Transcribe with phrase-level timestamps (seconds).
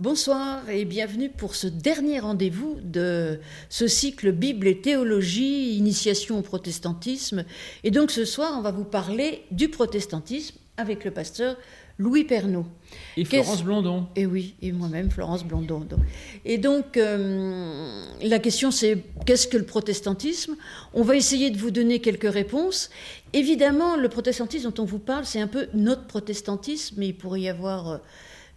[0.00, 6.40] Bonsoir et bienvenue pour ce dernier rendez-vous de ce cycle Bible et théologie, initiation au
[6.40, 7.44] protestantisme.
[7.84, 11.58] Et donc ce soir, on va vous parler du protestantisme avec le pasteur
[11.98, 12.64] Louis Pernaud.
[13.18, 14.06] Et Florence Blondon.
[14.16, 15.86] Et oui, et moi-même, Florence Blondon.
[16.46, 20.56] Et donc, euh, la question c'est qu'est-ce que le protestantisme?
[20.94, 22.88] On va essayer de vous donner quelques réponses.
[23.34, 27.42] Évidemment, le protestantisme dont on vous parle, c'est un peu notre protestantisme, mais il pourrait
[27.42, 27.98] y avoir euh,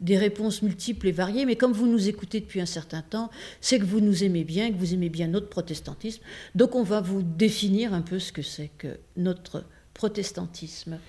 [0.02, 3.30] des réponses multiples et variées, mais comme vous nous écoutez depuis un certain temps,
[3.62, 6.22] c'est que vous nous aimez bien, que vous aimez bien notre protestantisme.
[6.56, 11.00] Donc on va vous définir un peu ce que c'est que notre protestantisme.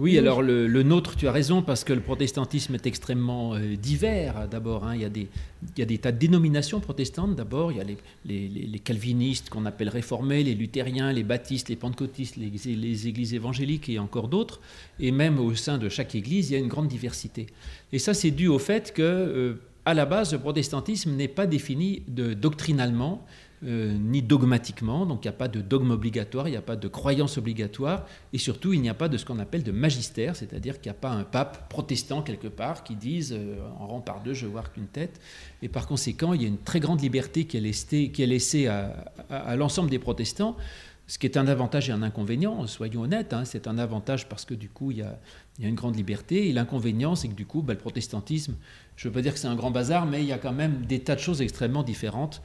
[0.00, 4.48] Oui, alors le, nôtre, tu as raison, parce que le protestantisme est extrêmement euh, divers.
[4.48, 4.96] D'abord, hein.
[4.96, 5.28] il, y a des,
[5.76, 7.36] il y a des tas de dénominations protestantes.
[7.36, 12.36] D'abord, il y a les, calvinistes qu'on appelle réformés, les luthériens, les baptistes, les pentecôtistes,
[12.36, 14.60] les, églises évangéliques et encore d'autres.
[14.98, 17.46] Et même au sein de chaque église, il y a une grande diversité.
[17.92, 19.54] Et ça, c'est dû au fait que, euh,
[19.84, 23.24] à la base, le protestantisme n'est pas défini de, doctrinalement.
[23.66, 26.76] Euh, ni dogmatiquement, donc il n'y a pas de dogme obligatoire, il n'y a pas
[26.76, 30.36] de croyance obligatoire, et surtout il n'y a pas de ce qu'on appelle de magistère,
[30.36, 34.00] c'est-à-dire qu'il n'y a pas un pape protestant quelque part qui dise euh, en rang
[34.00, 35.18] par deux je vois qu'une tête,
[35.62, 39.88] et par conséquent il y a une très grande liberté qui est laissée, à, l'ensemble
[39.88, 40.58] des protestants,
[41.06, 44.44] ce qui est un avantage et un inconvénient, soyons honnêtes, hein, c'est un avantage parce
[44.44, 45.16] que du coup il y a,
[45.58, 48.56] une grande liberté, et l'inconvénient c'est que du coup bah, le protestantisme,
[48.96, 50.52] je ne veux pas dire que c'est un grand bazar, mais il y a quand
[50.52, 52.42] même des tas de choses extrêmement différentes.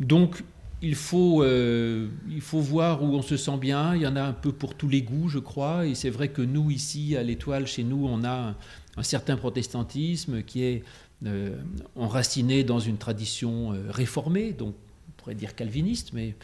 [0.00, 0.42] Donc,
[0.80, 3.96] il faut, euh, il faut voir où on se sent bien.
[3.96, 5.86] Il y en a un peu pour tous les goûts, je crois.
[5.86, 8.54] Et c'est vrai que nous, ici, à l'Étoile, chez nous, on a
[8.96, 10.84] un, certain protestantisme qui est
[11.26, 11.56] euh,
[11.96, 14.74] enraciné dans une tradition euh, réformée, donc
[15.08, 16.34] on pourrait dire calviniste, mais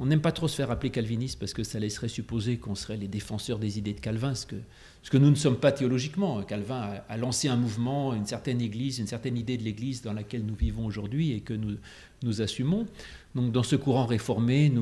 [0.00, 2.96] on n'aime pas trop se faire appeler calviniste parce que ça laisserait supposer qu'on serait
[2.96, 6.42] les défenseurs des idées de Calvin, ce que, nous ne sommes pas théologiquement.
[6.42, 10.46] Calvin a, lancé un mouvement, une certaine église, une certaine idée de l'église dans laquelle
[10.46, 12.86] nous vivons aujourd'hui et que nous, assumons.
[13.34, 14.72] Donc dans ce courant réformé,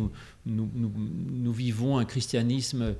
[0.47, 2.95] nous, vivons un christianisme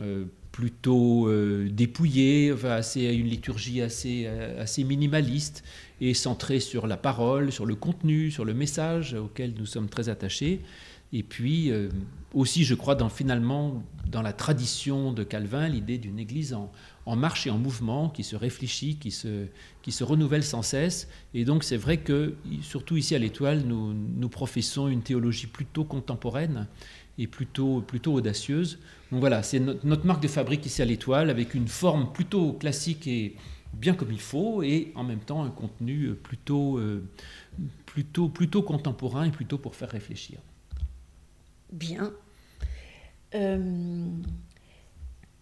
[0.00, 5.64] euh, plutôt euh, dépouillé, assez, une liturgie assez, assez minimaliste
[6.00, 10.08] et centrée sur la parole, sur le contenu, sur le message auquel nous sommes très
[10.08, 10.60] attachés.
[11.12, 11.88] Et puis euh,
[12.34, 16.54] aussi, je crois, finalement, dans la tradition de Calvin, l'idée d'une Église
[17.06, 19.46] en, marche et en mouvement, qui se réfléchit, qui se,
[19.82, 21.08] qui se renouvelle sans cesse.
[21.34, 26.66] Et donc c'est vrai que, surtout ici à l'Étoile, nous, professons une théologie plutôt contemporaine
[27.18, 28.78] et plutôt, plutôt audacieuse.
[29.10, 33.06] Donc voilà, c'est notre, marque de fabrique ici à l'Étoile, avec une forme plutôt classique
[33.06, 33.36] et
[33.72, 37.04] bien comme il faut, et en même temps un contenu plutôt, euh,
[37.86, 40.40] plutôt, plutôt contemporain et plutôt pour faire réfléchir
[41.76, 42.12] bien.
[43.34, 44.06] Euh,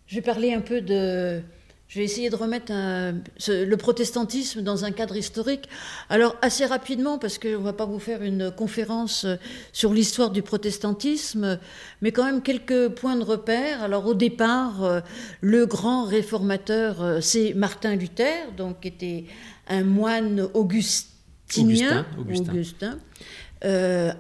[0.07, 1.41] je vais parler un peu de...
[1.87, 5.69] Je vais essayer de remettre le protestantisme dans un cadre historique.
[6.09, 9.27] Alors assez rapidement, parce qu'on ne va pas vous faire une conférence
[9.73, 11.61] sur l'histoire du protestantisme,
[12.01, 13.83] mais quand même quelques points de repère.
[13.83, 15.01] Alors au départ, euh,
[15.41, 19.25] le grand réformateur, euh, c'est Martin Luther, donc qui était
[19.69, 22.99] un moine augustinien, Augustin,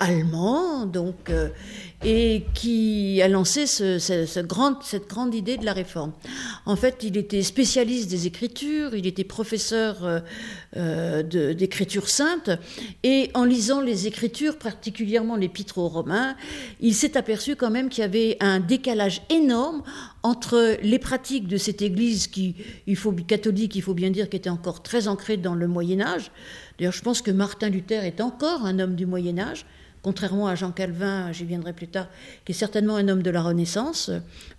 [0.00, 1.30] allemand, donc
[2.04, 6.12] et qui a lancé cette grande idée de la réforme.
[6.66, 10.20] En fait, il était spécialiste des Écritures, il était professeur euh,
[10.76, 11.22] euh,
[11.54, 12.50] d'écriture sainte,
[13.02, 16.36] et en lisant les Écritures, particulièrement l'Épître aux Romains,
[16.80, 19.82] il s'est aperçu quand même qu'il y avait un décalage énorme
[20.22, 22.54] entre les pratiques de cette Église qui,
[22.86, 26.00] il faut catholique, il faut bien dire, qui était encore très ancrée dans le Moyen
[26.00, 26.30] Âge.
[26.78, 29.66] D'ailleurs, je pense que Martin Luther est encore un homme du Moyen Âge
[30.04, 32.08] contrairement à Jean Calvin, j'y viendrai plus tard,
[32.44, 34.10] qui est certainement un homme de la Renaissance,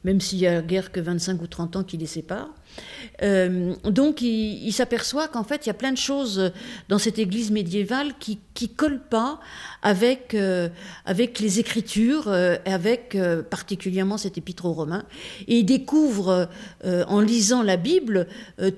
[0.04, 2.50] même s'il y a guère que 25 ou 30 ans qui les séparent.
[3.24, 6.52] Euh, donc il, s'aperçoit qu'en fait il y a plein de choses
[6.90, 9.40] dans cette église médiévale qui ne collent pas
[9.82, 10.68] avec, euh,
[11.06, 13.18] avec les écritures, euh, avec
[13.50, 15.06] particulièrement cet épître aux Romains.
[15.48, 16.50] Et il découvre
[16.84, 18.28] en lisant la Bible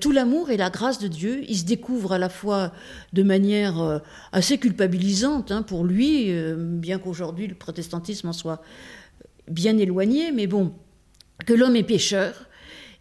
[0.00, 1.42] tout l'amour et la grâce de Dieu.
[1.48, 2.72] Il se découvre à la fois
[3.12, 4.00] de manière
[4.32, 8.62] assez culpabilisante hein, pour lui, bien qu'aujourd'hui le protestantisme en soit
[9.48, 10.72] bien éloigné, mais bon,
[11.46, 12.47] que l'homme est pécheur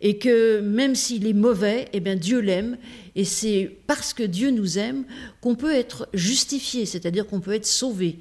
[0.01, 2.77] et que même s'il est mauvais, eh bien Dieu l'aime,
[3.15, 5.05] et c'est parce que Dieu nous aime
[5.41, 8.19] qu'on peut être justifié, c'est-à-dire qu'on peut être sauvé.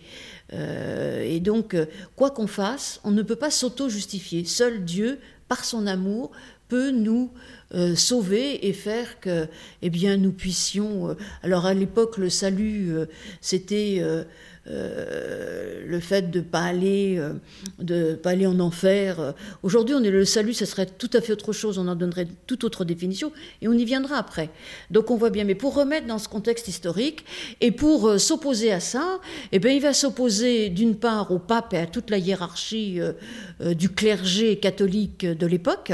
[0.52, 4.44] Euh, et donc, euh, quoi qu'on fasse, on ne peut pas s'auto-justifier.
[4.44, 5.18] Seul Dieu,
[5.48, 6.30] par son amour,
[6.68, 7.30] peut nous
[7.94, 9.46] sauver et faire que
[9.82, 11.16] eh bien, nous puissions...
[11.42, 12.92] alors à l'époque, le salut,
[13.40, 14.02] c'était
[14.68, 17.34] euh, le fait de pas aller, euh,
[17.78, 19.34] de pas aller en enfer.
[19.62, 21.78] Aujourd'hui, on est le salut, ça serait tout à fait autre chose.
[21.78, 23.32] On en donnerait toute autre définition,
[23.62, 24.50] et on y viendra après.
[24.90, 25.44] Donc on voit bien.
[25.44, 27.24] Mais pour remettre dans ce contexte historique
[27.60, 29.20] et pour euh, s'opposer à ça,
[29.52, 33.00] eh bien, il va s'opposer d'une part au pape et à toute la hiérarchie
[33.60, 35.92] du clergé catholique de l'époque,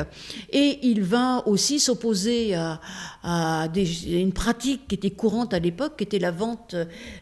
[0.51, 2.81] et il va aussi s'opposer à,
[3.23, 3.69] à
[4.07, 6.75] une pratique qui était courante à l'époque, qui était la vente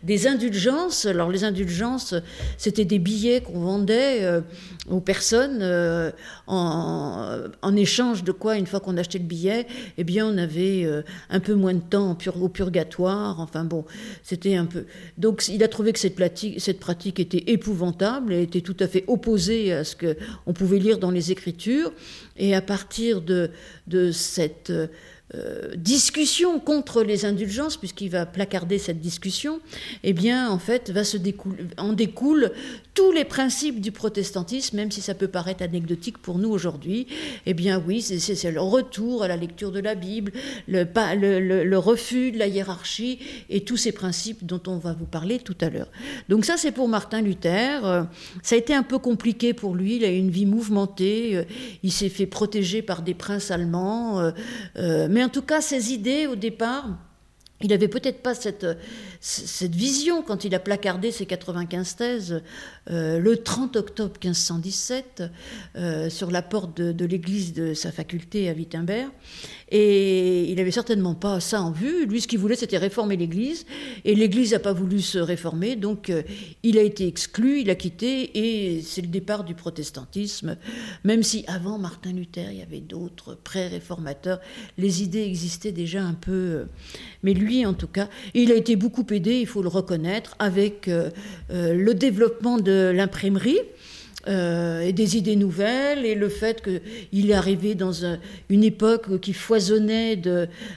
[0.03, 1.07] des indulgences.
[1.07, 2.15] Alors les indulgences,
[2.59, 4.41] c'était des billets qu'on vendait euh,
[4.89, 6.11] aux personnes euh,
[6.47, 9.67] en, échange de quoi, une fois qu'on achetait le billet,
[9.97, 13.41] eh bien on avait euh, un peu moins de temps au purgatoire.
[13.41, 13.85] Enfin bon,
[14.23, 14.85] c'était un peu.
[15.19, 18.87] Donc il a trouvé que cette pratique, cette pratique était épouvantable et était tout à
[18.87, 20.17] fait opposée à ce que
[20.47, 21.93] on pouvait lire dans les Écritures.
[22.37, 23.51] Et à partir de,
[23.87, 24.73] de cette
[25.37, 29.61] euh, discussion contre les indulgences, puisqu'il va placarder cette discussion,
[30.03, 31.19] eh bien, en fait, va se
[31.79, 32.51] en découle
[32.95, 37.07] tous les principes du protestantisme, même si ça peut paraître anecdotique pour nous aujourd'hui.
[37.47, 40.33] Eh bien, oui, c'est le retour à la lecture de la Bible,
[40.67, 40.85] le,
[41.15, 45.39] le, le, refus de la hiérarchie et tous ces principes dont on va vous parler
[45.39, 45.89] tout à l'heure.
[46.29, 47.87] Donc ça, c'est pour Martin Luther.
[47.87, 48.03] Euh,
[48.43, 49.97] ça a été un peu compliqué pour lui.
[49.97, 51.37] Il a eu une vie mouvementée.
[51.37, 51.45] Euh,
[51.85, 54.33] il s'est fait protéger par des princes allemands,
[54.77, 56.87] mais mais en tout cas, ses idées au départ,
[57.63, 58.67] il n'avait peut-être pas cette,
[59.21, 62.43] cette vision quand il a placardé ses 95 thèses
[62.91, 65.23] euh, le 30 octobre 1517
[65.77, 69.11] euh, sur la porte de, l'église de sa faculté à Wittenberg.
[69.73, 72.07] Et il n'avait certainement pas ça en vue.
[72.07, 73.67] Lui, ce qu'il voulait, c'était réformer l'église.
[74.05, 75.77] Et l'église n'a pas voulu se réformer.
[75.77, 76.23] Donc, euh,
[76.63, 78.39] il a été exclu, il a quitté.
[78.39, 80.57] Et c'est le départ du protestantisme.
[81.05, 84.41] Même si avant Martin Luther, il y avait d'autres pré-réformateurs,
[84.79, 86.67] les idées existaient déjà un peu.
[87.23, 90.89] mais lui, en tout cas, il a été beaucoup aidé, il faut le reconnaître, avec
[91.51, 93.61] le développement de l'imprimerie.
[94.29, 97.93] Euh, et des idées nouvelles, et le fait qu'il est arrivé dans
[98.51, 100.21] une époque qui foisonnait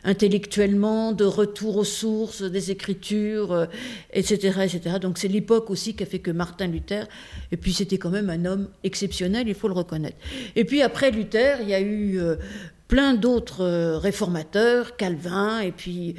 [0.06, 3.68] intellectuellement, de retour aux sources, des écritures,
[4.14, 4.96] etc., euh, etc.
[5.02, 7.06] Donc c'est l'époque aussi qui a fait que Martin Luther,
[7.52, 10.18] et puis c'était quand même un homme exceptionnel, il faut le reconnaître.
[10.56, 12.38] Et puis après Luther, il y a eu euh,
[12.94, 16.14] plein d'autres réformateurs, Calvin, et puis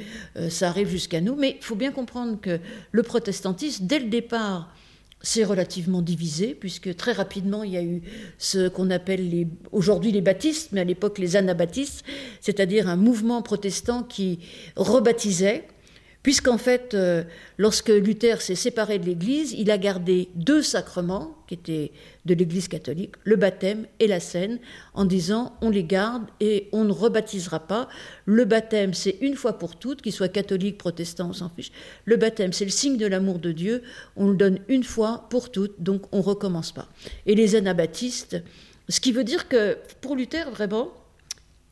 [0.49, 1.37] ça arrive jusqu'à nous.
[1.37, 2.59] Mais il faut bien comprendre que
[2.91, 4.75] le protestantisme, dès le départ,
[5.21, 8.01] c'est relativement divisé, puisque très rapidement, il y a eu
[8.37, 12.03] ce qu'on appelle aujourd'hui les baptistes, mais à l'époque les anabaptistes,
[12.41, 14.39] c'est-à-dire un mouvement protestant qui
[14.75, 15.63] rebaptisait
[16.25, 17.23] Puisqu'en fait, euh,
[17.59, 21.91] lorsque Luther s'est séparé de l'Église, il a gardé deux sacrements qui étaient
[22.25, 24.57] de l'Église catholique, le baptême et la scène,
[24.95, 27.89] en disant on les garde et on ne rebaptisera pas.
[28.25, 31.71] Le baptême, c'est une fois pour toutes, qu'il soit catholique, protestant, on s'en fiche.
[32.05, 33.83] Le baptême, c'est le signe de l'amour de Dieu,
[34.15, 36.89] on le donne une fois pour toutes, donc on ne recommence pas.
[37.27, 38.37] Et les anabaptistes,
[38.89, 40.91] ce qui veut dire que pour Luther, vraiment,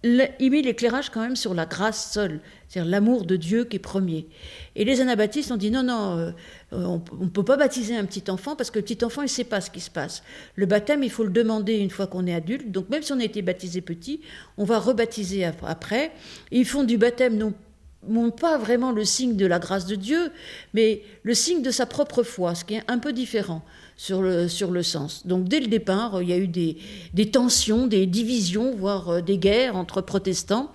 [0.04, 3.80] il met l'éclairage quand même sur la grâce seule, c'est-à-dire l'amour de Dieu qui est
[3.80, 4.28] premier.
[4.76, 6.32] Et les anabaptistes ont dit non, non, euh,
[6.72, 9.30] on ne peut pas baptiser un petit enfant parce que le petit enfant, il ne
[9.30, 10.24] sait pas ce qui se passe.
[10.56, 12.70] Le baptême, il faut le demander une fois qu'on est adulte.
[12.72, 14.20] Donc même si on a été baptisé petit,
[14.58, 16.12] on va rebaptiser après.
[16.52, 20.32] ils font du baptême non pas vraiment le signe de la grâce de Dieu,
[20.74, 23.64] mais le signe de sa propre foi, ce qui est un peu différent
[23.98, 25.26] sur le, sur le sens.
[25.26, 26.78] Donc dès le départ, il y a eu des,
[27.14, 30.72] des tensions, des divisions, voire euh, des guerres entre protestants.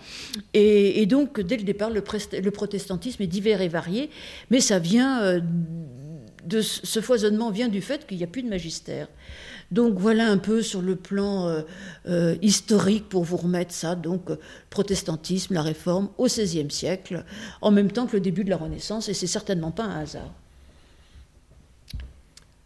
[0.54, 2.02] Et, donc dès le départ, le,
[2.50, 4.10] protestantisme est divers et varié,
[4.50, 5.40] mais ça vient euh,
[6.46, 9.08] de ce foisonnement vient du fait qu'il n'y a plus de magistère.
[9.70, 11.62] Donc voilà un peu sur le plan
[12.06, 13.94] euh, historique pour vous remettre ça.
[13.94, 14.30] Donc
[14.70, 17.24] protestantisme, la réforme au XVIe siècle,
[17.60, 20.32] en même temps que le début de la Renaissance, et c'est certainement pas un hasard.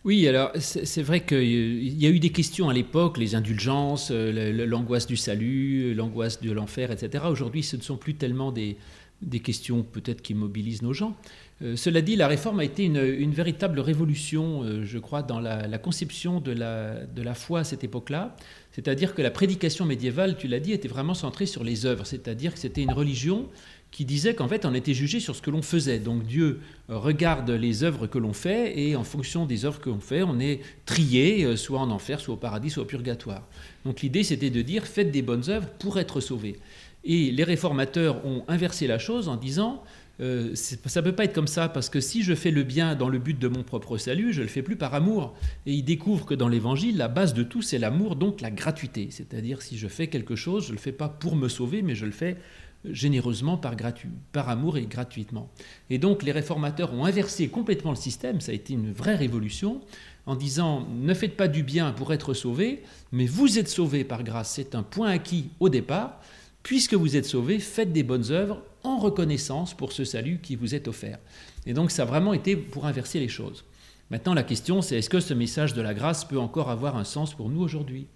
[0.05, 4.67] Oui, alors c'est vrai qu'il y a eu des questions à l'époque, les indulgences, euh,
[4.67, 7.25] l'angoisse du salut, l'angoisse de l'enfer, etc.
[7.31, 8.77] Aujourd'hui, ce ne sont plus tellement des,
[9.23, 11.17] des questions peut-être qui mobilisent nos gens.
[11.63, 15.79] Euh, cela dit, la réforme a été une, véritable révolution, euh, je crois, dans la,
[15.79, 18.37] conception de la, de la, foi à cette époque-là.
[18.73, 22.07] C'est-à-dire que la prédication médiévale, tu l'as dit, était vraiment centrée sur les œuvres.
[22.07, 23.49] C'est-à-dire que c'était une religion
[23.93, 25.99] qui disait qu'en fait, on était jugé sur ce que l'on faisait.
[25.99, 30.01] Donc Dieu regarde les œuvres que l'on fait et en fonction des œuvres que l'on
[30.01, 33.47] fait, on est trié, euh, soit en enfer, soit au paradis, soit au purgatoire.
[33.85, 36.59] Donc l'idée, c'était de dire, faites des bonnes œuvres pour être sauvés.
[37.05, 39.83] Et les réformateurs ont inversé la chose en disant
[40.21, 42.95] euh, ça ne peut pas être comme ça, parce que si je fais le bien
[42.95, 45.35] dans le but de mon propre salut, je ne le fais plus par amour.
[45.67, 49.09] Et il découvre que dans l'Évangile, la base de tout, c'est l'amour, donc la gratuité.
[49.11, 51.95] C'est-à-dire, si je fais quelque chose, je ne le fais pas pour me sauver, mais
[51.95, 52.37] je le fais
[52.85, 55.51] généreusement par, amour et gratuitement.
[55.91, 59.81] Et donc les réformateurs ont inversé complètement le système, ça a été une vraie révolution,
[60.27, 64.23] en disant ne faites pas du bien pour être sauvé, mais vous êtes sauvé par
[64.23, 66.21] grâce, c'est un point acquis au départ,
[66.63, 70.75] puisque vous êtes sauvé, faites des bonnes œuvres en reconnaissance pour ce salut qui vous
[70.75, 71.19] est offert.
[71.67, 73.65] Et donc ça a vraiment été pour inverser les choses.
[74.11, 77.05] Maintenant la question c'est est-ce que ce message de la grâce peut encore avoir un
[77.05, 78.07] sens pour nous aujourd'hui?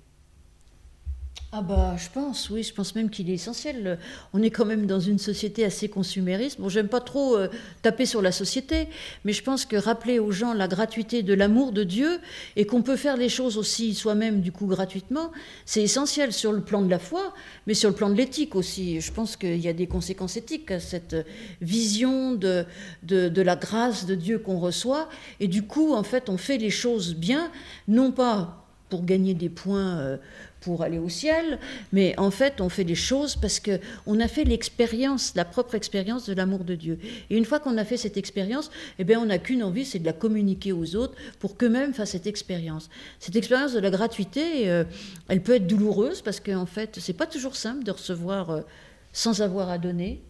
[1.52, 3.98] Ah bah je pense, oui, je pense même qu'il est essentiel.
[4.34, 6.60] On est quand même dans une société assez consumériste.
[6.60, 7.48] Bon, j'aime pas trop euh,
[7.82, 8.88] taper sur la société,
[9.24, 12.18] mais je pense que rappeler aux gens la gratuité de l'amour de Dieu
[12.56, 15.30] et qu'on peut faire les choses aussi soi-même du coup gratuitement,
[15.66, 17.32] c'est essentiel sur le plan de la foi,
[17.68, 19.00] mais sur le plan de l'éthique aussi.
[19.00, 21.16] Je pense qu'il y a des conséquences éthiques à cette
[21.60, 22.66] vision de,
[23.04, 25.08] de, la grâce de Dieu qu'on reçoit.
[25.38, 27.52] Et du coup, en fait, on fait les choses bien,
[27.86, 30.16] non pas pour gagner des points euh,
[30.66, 31.60] pour aller au ciel,
[31.92, 35.76] mais en fait, on fait des choses parce que on a fait l'expérience, la propre
[35.76, 36.98] expérience de l'amour de Dieu.
[37.30, 40.00] Et une fois qu'on a fait cette expérience, eh bien, on n'a qu'une envie, c'est
[40.00, 42.90] de la communiquer aux autres pour qu'eux-mêmes fassent cette expérience.
[43.20, 44.82] Cette expérience de la gratuité, euh,
[45.28, 48.62] elle peut être douloureuse parce qu'en fait, c'est pas toujours simple de recevoir euh,
[49.12, 50.20] sans avoir à donner.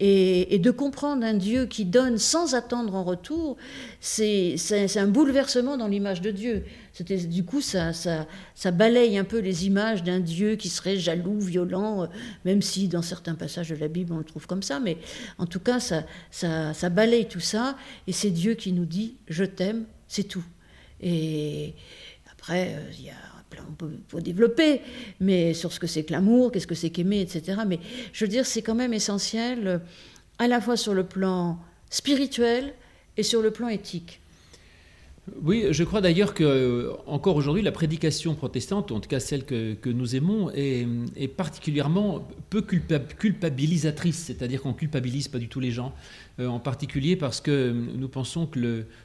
[0.00, 3.56] Et, de comprendre un Dieu qui donne sans attendre en retour,
[4.00, 4.56] c'est
[4.96, 6.64] un bouleversement dans l'image de Dieu.
[7.00, 11.38] Du coup, ça, ça, ça, balaye un peu les images d'un Dieu qui serait jaloux,
[11.40, 12.06] violent, euh,
[12.44, 14.98] même si dans certains passages de la Bible on le trouve comme ça, mais
[15.38, 19.16] en tout cas, ça, ça, ça balaye tout ça, et c'est Dieu qui nous dit
[19.28, 20.44] «je t'aime», c'est tout.
[21.00, 21.74] Et
[22.32, 23.23] après, euh, il y a
[23.68, 24.80] on peut, développer,
[25.20, 27.62] mais sur ce que c'est que l'amour, qu'est-ce que c'est qu'aimer, etc.
[27.66, 27.78] Mais
[28.12, 29.78] je veux dire, c'est quand même essentiel, euh,
[30.38, 31.58] à la fois sur le plan
[31.90, 32.74] spirituel
[33.16, 34.20] et sur le plan éthique.
[35.42, 39.44] Oui, je crois d'ailleurs que euh, encore aujourd'hui, la prédication protestante, en tout cas celle
[39.44, 40.86] que, nous aimons, est,
[41.28, 45.94] particulièrement peu culpabilisatrice, c'est-à-dire qu'on culpabilise pas du tout les gens.
[46.40, 48.58] Euh, en particulier parce que nous pensons que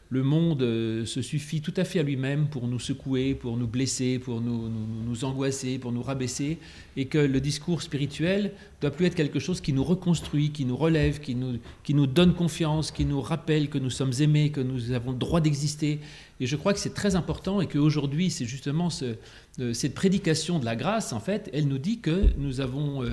[0.09, 3.67] le, monde euh, se suffit tout à fait à lui-même pour nous secouer, pour nous
[3.67, 6.57] blesser, pour nous, nous, angoisser, pour nous rabaisser,
[6.97, 10.75] et que le discours spirituel doit plus être quelque chose qui nous reconstruit, qui nous
[10.75, 14.61] relève, qui nous, qui nous donne confiance, qui nous rappelle que nous sommes aimés, que
[14.61, 15.99] nous avons le droit d'exister.
[16.39, 20.65] Et je crois que c'est très important et qu'aujourd'hui, c'est justement euh, cette prédication de
[20.65, 23.03] la grâce, en fait, elle nous dit que nous avons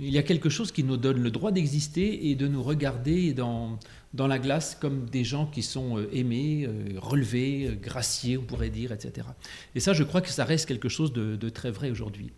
[0.00, 3.32] il y a quelque chose qui nous donne le droit d'exister et de nous regarder
[3.32, 3.78] dans,
[4.14, 8.42] dans la glace comme des gens qui sont euh, aimés, euh, relevés, euh, graciés, on
[8.42, 9.26] pourrait dire, etc.
[9.74, 12.30] Et ça, je crois que ça reste quelque chose de, très vrai aujourd'hui.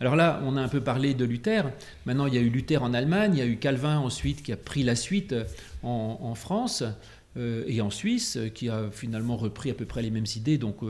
[0.00, 1.70] Alors là, on a un peu parlé de Luther.
[2.06, 4.52] Maintenant, il y a eu Luther en Allemagne, il y a eu Calvin ensuite qui
[4.52, 5.34] a pris la suite
[5.82, 6.82] en, France
[7.36, 10.58] et en Suisse, qui a finalement repris à peu près les mêmes idées.
[10.58, 10.82] Donc,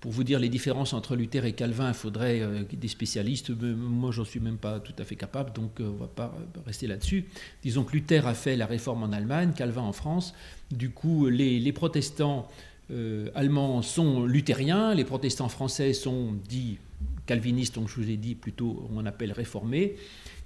[0.00, 3.50] pour vous dire les différences entre Luther et Calvin, il faudrait euh, des spécialistes.
[3.50, 6.32] Moi, j'en suis même pas tout à fait capable, donc euh, on va pas
[6.66, 7.24] rester là-dessus.
[7.62, 10.34] Disons que Luther a fait la réforme en Allemagne, Calvin en France.
[10.70, 12.46] Du coup, les, protestants
[12.92, 16.78] euh, allemands sont luthériens, les protestants français sont dits
[17.26, 19.96] calvinistes, donc je vous ai dit plutôt on appelle réformés.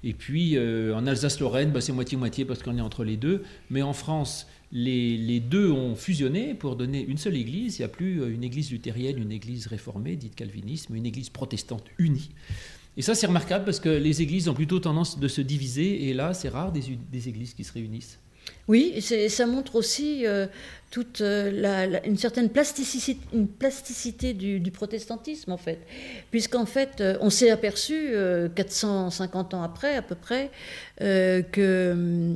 [0.03, 3.45] Et puis en Alsace-Lorraine, bah, c'est moitié-moitié parce qu'on est entre les deux.
[3.71, 7.79] Mais en France, les, deux ont fusionné pour donner une seule église.
[7.79, 11.07] Il n'y a plus euh, une église luthérienne, une église réformée, dite calviniste, mais une
[11.07, 12.31] église protestante unie.
[12.97, 16.14] Et ça, c'est remarquable parce que les églises ont plutôt tendance de se diviser, et
[16.14, 18.19] là, c'est rare des, églises qui se réunissent.
[18.69, 20.47] Oui, ça montre aussi euh,
[20.93, 25.79] toute euh, une certaine plasticité, du, protestantisme, en fait.
[26.31, 28.11] Puisqu'en fait, euh, on s'est aperçu,
[28.55, 30.51] 450 euh, ans après, à peu près,
[31.01, 32.35] que,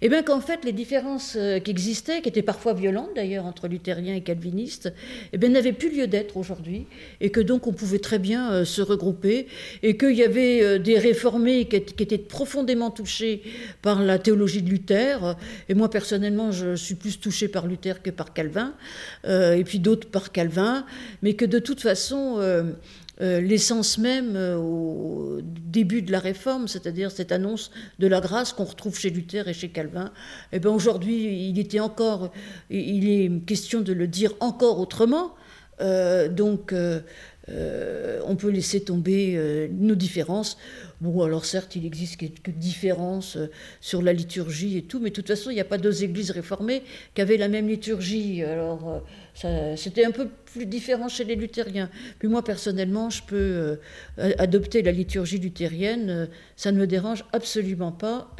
[0.00, 4.14] eh bien, qu'en fait, les différences qui existaient, qui étaient parfois violentes d'ailleurs entre luthériens
[4.14, 4.90] et calvinistes,
[5.34, 6.86] eh bien, n'avaient plus lieu d'être aujourd'hui,
[7.20, 9.48] et que donc on pouvait très bien se regrouper,
[9.82, 13.42] et qu'il y avait des réformés qui, qui, étaient profondément touchés
[13.82, 15.36] par la théologie de Luther,
[15.68, 18.74] et moi personnellement, je suis plus touchée par Luther que par Calvin,
[19.24, 20.84] euh, et puis d'autres par Calvin,
[21.22, 22.72] mais que de toute façon, euh,
[23.20, 28.64] euh, l'essence même au début de la réforme, c'est-à-dire cette annonce de la grâce qu'on
[28.64, 30.12] retrouve chez Luther et chez Calvin,
[30.52, 32.32] eh ben aujourd'hui, il était encore,
[32.70, 35.34] il est question de le dire encore autrement.
[35.80, 36.74] donc,
[37.48, 40.56] on peut laisser tomber nos différences.
[41.00, 45.14] Bon, alors certes, il existe quelques différences euh, sur la liturgie et tout, mais de
[45.14, 46.82] toute façon, il n'y a pas deux églises réformées
[47.14, 48.42] qui avaient la même liturgie.
[48.42, 49.02] Alors,
[49.46, 51.88] euh, c'était un peu plus différent chez les luthériens.
[52.18, 53.76] Puis moi, personnellement, je peux euh,
[54.36, 58.36] adopter la liturgie luthérienne, ça ne me dérange absolument pas.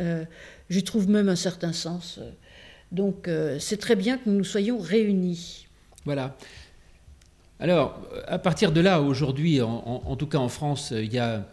[0.68, 2.20] j'y trouve même un certain sens.
[2.92, 5.66] Donc c'est très bien que nous soyons réunis.
[6.04, 6.36] Voilà.
[7.60, 11.46] Alors, à partir de là, aujourd'hui, en, tout cas en France, il y a,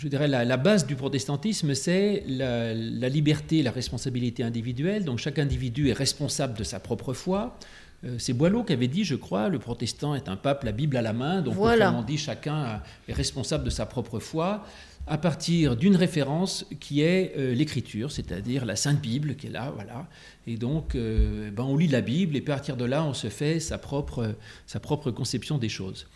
[0.00, 2.72] je dirais, la, base du protestantisme, c'est la,
[3.10, 5.04] liberté, la responsabilité individuelle.
[5.04, 7.58] Donc, chaque individu est responsable de sa propre foi.
[8.04, 10.96] Euh, c'est Boileau qui avait dit, je crois, le protestant est un pape, la Bible
[10.96, 11.42] à la main.
[11.42, 11.88] Donc, voilà.
[11.88, 14.64] autrement dit, chacun est responsable de sa propre foi
[15.06, 19.70] à partir d'une référence qui est euh, l'écriture, c'est-à-dire la Sainte Bible qui est là,
[19.74, 20.06] voilà.
[20.46, 23.28] Et donc, euh, ben on lit la Bible et à partir de là, on se
[23.28, 24.34] fait sa propre,
[24.66, 26.06] sa propre conception des choses.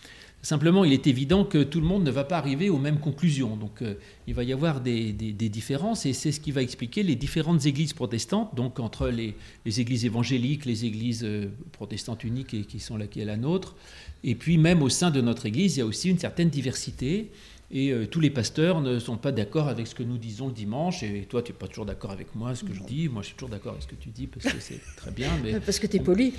[0.44, 3.56] Simplement, il est évident que tout le monde ne va pas arriver aux mêmes conclusions.
[3.56, 3.94] Donc, euh,
[4.26, 7.94] il va y avoir des, différences et c'est ce qui va expliquer les différentes églises
[7.94, 9.34] protestantes, donc entre les,
[9.80, 11.26] églises évangéliques, les églises
[11.72, 13.74] protestantes uniques et, qui sont la nôtre.
[14.22, 17.30] Et puis, même au sein de notre église, il y a aussi une certaine diversité.
[17.76, 20.52] Et euh, tous les pasteurs ne sont pas d'accord avec ce que nous disons le
[20.52, 21.02] dimanche.
[21.02, 23.08] Et toi, tu n'es pas toujours d'accord avec moi, ce que je dis.
[23.08, 25.28] Moi, je suis toujours d'accord avec ce que tu dis parce que c'est très bien.
[25.42, 26.32] Mais, parce que tu es poli.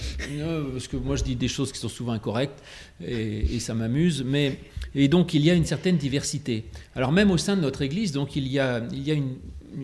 [0.71, 2.63] parce que moi, je dis des choses qui sont souvent incorrectes
[3.05, 4.23] et, ça m'amuse.
[4.23, 4.59] Mais,
[4.95, 6.69] et donc, il y a une certaine diversité.
[6.95, 9.35] Alors, même au sein de notre Église, donc, il y a, il y a une,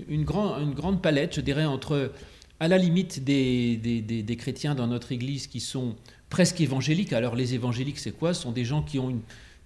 [0.08, 2.13] une, grand, une grande palette, je dirais, entre,
[2.62, 5.98] à la limite, des, des, des, des chrétiens dans notre Église qui sont
[6.29, 7.12] presque évangéliques.
[7.12, 8.34] Alors, les évangéliques, c'est quoi?
[8.34, 9.22] Ce sont des gens qui ont une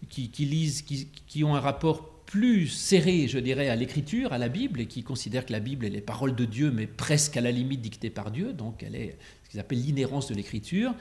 [0.10, 4.82] qui, lisent, qui, ont un rapport plus serré, je dirais, à l'écriture, à la Bible,
[4.82, 7.52] et qui considèrent que la Bible est les paroles de Dieu, mais presque à la
[7.52, 10.94] limite dictée par Dieu, donc elle est ce qu'ils appellent l'inhérence de l'écriture.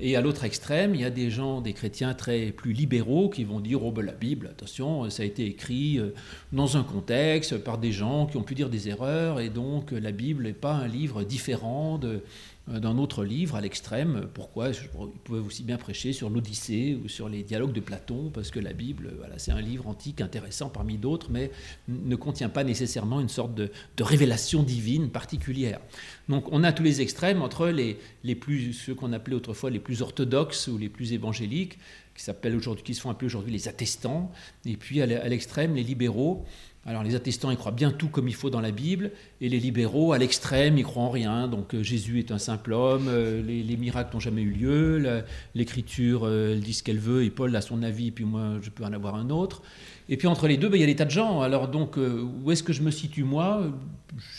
[0.00, 3.44] Et à l'autre extrême, il y a des gens, des chrétiens très plus libéraux qui
[3.44, 6.12] vont dire, oh ben la Bible, attention, ça a été écrit euh,
[6.52, 10.10] dans un contexte par des gens qui ont pu dire des erreurs, et donc la
[10.10, 12.18] Bible n'est pas un livre différent de, euh,
[12.66, 14.26] d'un autre livre à l'extrême.
[14.32, 18.50] Pourquoi Ils pouvaient aussi bien prêcher sur l'Odyssée ou sur les dialogues de Platon, parce
[18.50, 21.50] que la Bible, voilà, c'est un livre antique intéressant parmi d'autres, mais
[21.88, 25.80] ne contient pas nécessairement une sorte de, révélation divine particulière.
[26.28, 29.78] Donc on a tous les extrêmes entre les, les plus, ceux qu'on appelait autrefois les
[29.78, 31.78] plus orthodoxes ou les plus évangéliques,
[32.14, 34.30] qui, s'appellent qui se font appeler aujourd'hui les attestants,
[34.64, 36.44] et puis à l'extrême les libéraux
[36.86, 39.10] alors les attestants, ils croient bien tout comme il faut dans la Bible,
[39.40, 41.48] et les libéraux, à l'extrême, ils croient en rien.
[41.48, 45.24] Donc euh, Jésus est un simple homme, euh, les, miracles n'ont jamais eu lieu,
[45.54, 48.68] l'Écriture, euh, elle dit ce qu'elle veut, et Paul a son avis, puis moi, je
[48.68, 49.62] peux en avoir un autre.
[50.10, 51.40] Et puis entre les deux, ben, il y a des tas de gens.
[51.40, 53.62] Alors donc, où est-ce que je me situe moi?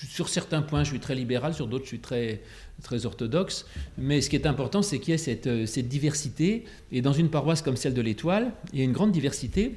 [0.08, 2.44] Sur certains points, je suis très libéral, sur d'autres, je suis très,
[2.84, 3.66] très orthodoxe.
[3.98, 6.66] Mais ce qui est important, c'est qu'il y ait cette, cette diversité.
[6.92, 9.74] Et dans une paroisse comme celle de l'Étoile, il y a une grande diversité.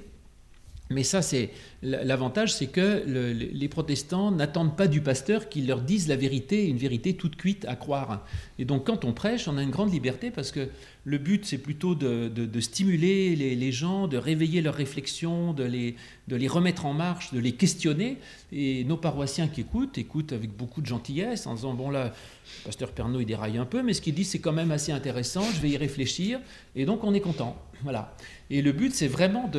[0.90, 1.50] Mais ça, c'est
[1.82, 6.76] l'avantage, c'est que les protestants n'attendent pas du pasteur qu'il leur dise la vérité, une
[6.76, 8.26] vérité toute cuite à croire.
[8.58, 10.68] Et donc, quand on prêche, on a une grande liberté parce que
[11.04, 16.84] le but, c'est plutôt de, stimuler les, gens, de réveiller leurs réflexions, de les, remettre
[16.84, 18.18] en marche, de les questionner.
[18.52, 22.64] Et nos paroissiens qui écoutent, écoutent avec beaucoup de gentillesse en disant bon là, le
[22.64, 25.44] pasteur Pernod il déraille un peu, mais ce qu'il dit c'est quand même assez intéressant.
[25.54, 26.40] Je vais y réfléchir.
[26.76, 27.56] Et donc, on est content.
[27.82, 28.14] Voilà.
[28.50, 29.50] Et le but, c'est vraiment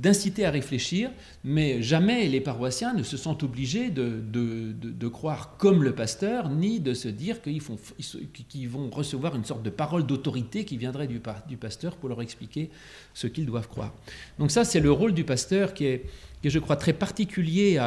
[0.00, 1.10] d'inciter à réfléchir,
[1.44, 6.94] mais jamais les paroissiens ne se sentent obligés de, croire comme le pasteur, ni de
[6.94, 11.20] se dire qu'ils vont recevoir une sorte de parole d'autorité qui viendrait du,
[11.56, 12.70] pasteur pour leur expliquer
[13.14, 13.92] ce qu'ils doivent croire.
[14.38, 16.04] Donc ça, c'est le rôle du pasteur qui est,
[16.44, 17.80] je crois, très particulier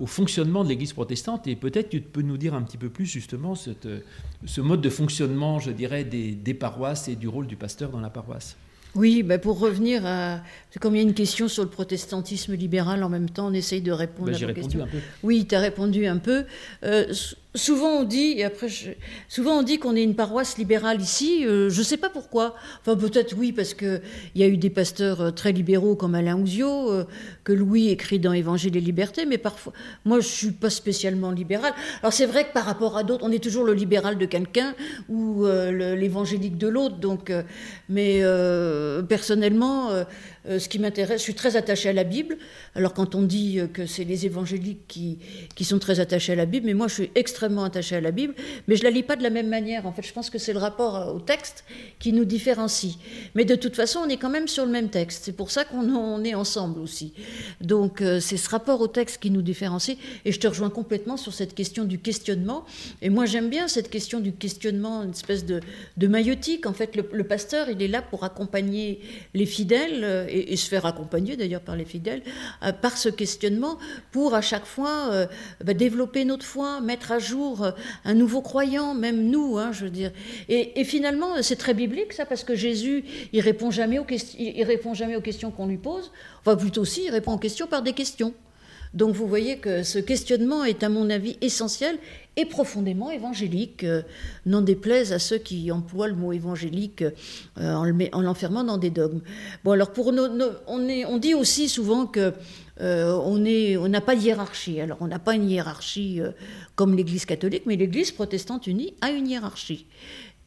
[0.00, 1.46] au fonctionnement de l'Église protestante.
[1.46, 5.58] Et peut-être tu peux nous dire un petit peu plus justement ce mode de fonctionnement,
[5.58, 8.56] je dirais, des paroisses et du rôle du pasteur dans la paroisse.
[8.94, 10.40] Oui, ben pour revenir à.
[10.80, 13.80] Comme il y a une question sur le protestantisme libéral, en même temps, on essaye
[13.80, 14.82] de répondre ben, à la question.
[14.82, 14.98] Un peu.
[15.22, 16.44] Oui, tu as répondu un peu.
[16.84, 17.12] Euh,
[17.54, 18.68] souvent on dit, et après,
[19.28, 21.46] souvent on dit qu'on est une paroisse libérale ici.
[21.46, 22.54] Euh, je ne sais pas pourquoi.
[22.80, 24.00] Enfin, peut-être oui, parce qu'il
[24.34, 27.04] y a eu des pasteurs euh, très libéraux comme Alain Ouzio, euh,
[27.44, 29.72] que Louis écrit dans Évangile et Liberté, mais parfois,
[30.04, 31.72] moi, je suis pas spécialement libéral.
[32.02, 34.74] Alors, c'est vrai que par rapport à d'autres, on est toujours le libéral de quelqu'un
[35.08, 36.96] ou l'évangélique de l'autre.
[36.96, 37.32] Donc,
[37.88, 38.22] mais
[39.08, 39.90] personnellement,
[40.46, 42.36] euh, ce qui m'intéresse, je suis très attachée à la Bible.
[42.74, 45.18] Alors quand on dit euh, que c'est les évangéliques qui,
[45.54, 48.10] qui sont très attachés à la Bible, mais moi je suis extrêmement attachée à la
[48.10, 48.34] Bible,
[48.68, 49.86] mais je la lis pas de la même manière.
[49.86, 51.64] En fait, je pense que c'est le rapport au texte
[51.98, 52.96] qui nous différencie.
[53.34, 55.24] Mais de toute façon, on est quand même sur le même texte.
[55.24, 57.14] C'est pour ça qu'on est ensemble aussi.
[57.60, 59.96] Donc euh, c'est ce rapport au texte qui nous différencie.
[60.24, 62.64] Et je te rejoins complètement sur cette question du questionnement.
[63.00, 65.60] Et moi j'aime bien cette question du questionnement, une espèce de,
[65.96, 66.66] de maïotique.
[66.66, 69.00] En fait, le pasteur, il est là pour accompagner
[69.32, 70.04] les fidèles
[70.34, 72.22] et, se faire accompagner d'ailleurs par les fidèles,
[72.62, 73.78] euh, par ce questionnement
[74.12, 75.26] pour à chaque fois euh,
[75.64, 77.70] bah, développer notre foi, mettre à jour euh,
[78.04, 80.12] un nouveau croyant, même nous, hein, je veux dire.
[80.48, 84.06] Et, finalement, c'est très biblique ça, parce que Jésus, il répond jamais aux,
[84.38, 87.66] il répond jamais aux questions qu'on lui pose, enfin plutôt aussi, il répond aux questions
[87.66, 88.34] par des questions.
[88.94, 91.98] Donc vous voyez que ce questionnement est à mon avis essentiel
[92.36, 94.02] et profondément évangélique, euh,
[94.46, 97.04] n'en déplaise à ceux qui emploient le mot évangélique
[97.58, 97.74] euh,
[98.12, 99.20] en l'enfermant dans des dogmes.
[99.62, 102.32] Bon alors pour on, est, on dit aussi souvent que
[102.80, 104.80] euh, on n'a pas de hiérarchie.
[104.80, 106.20] Alors on n'a pas une hiérarchie
[106.74, 109.86] comme l'Église catholique, mais l'Église protestante unie a une hiérarchie.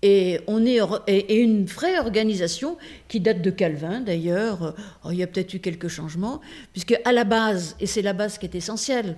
[0.03, 4.75] Et, on est, et, une vraie organisation qui date de Calvin d'ailleurs.
[5.03, 6.39] Oh, il y a peut-être eu quelques changements,
[6.71, 9.15] puisque à la base, et c'est la base qui est essentielle,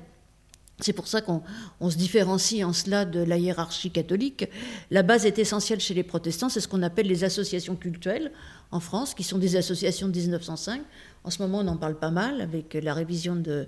[0.79, 1.41] c'est pour ça qu'on
[1.89, 4.47] se différencie en cela de la hiérarchie catholique.
[4.91, 8.31] La base est essentielle chez les protestants, c'est ce qu'on appelle les associations cultuelles
[8.71, 10.81] en France, qui sont des associations de 1905.
[11.23, 13.67] En ce moment, on en parle pas mal avec la révision de,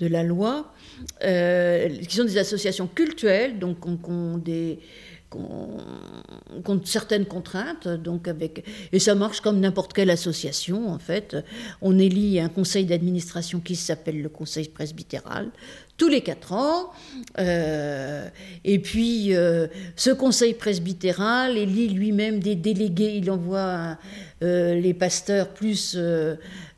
[0.00, 0.72] la loi,
[1.24, 4.78] euh, qui sont des associations cultuelles, donc ont des
[5.30, 11.36] contre certaines contraintes, donc avec et ça marche comme n'importe quelle association en fait.
[11.80, 15.50] On élit un conseil d'administration qui s'appelle le conseil presbytéral
[16.00, 16.92] tous les quatre ans,
[17.38, 18.26] euh,
[18.64, 19.66] et puis euh,
[19.96, 23.16] ce conseil presbytéral élit lui-même des délégués.
[23.16, 23.98] Il envoie
[24.42, 25.98] euh, les pasteurs plus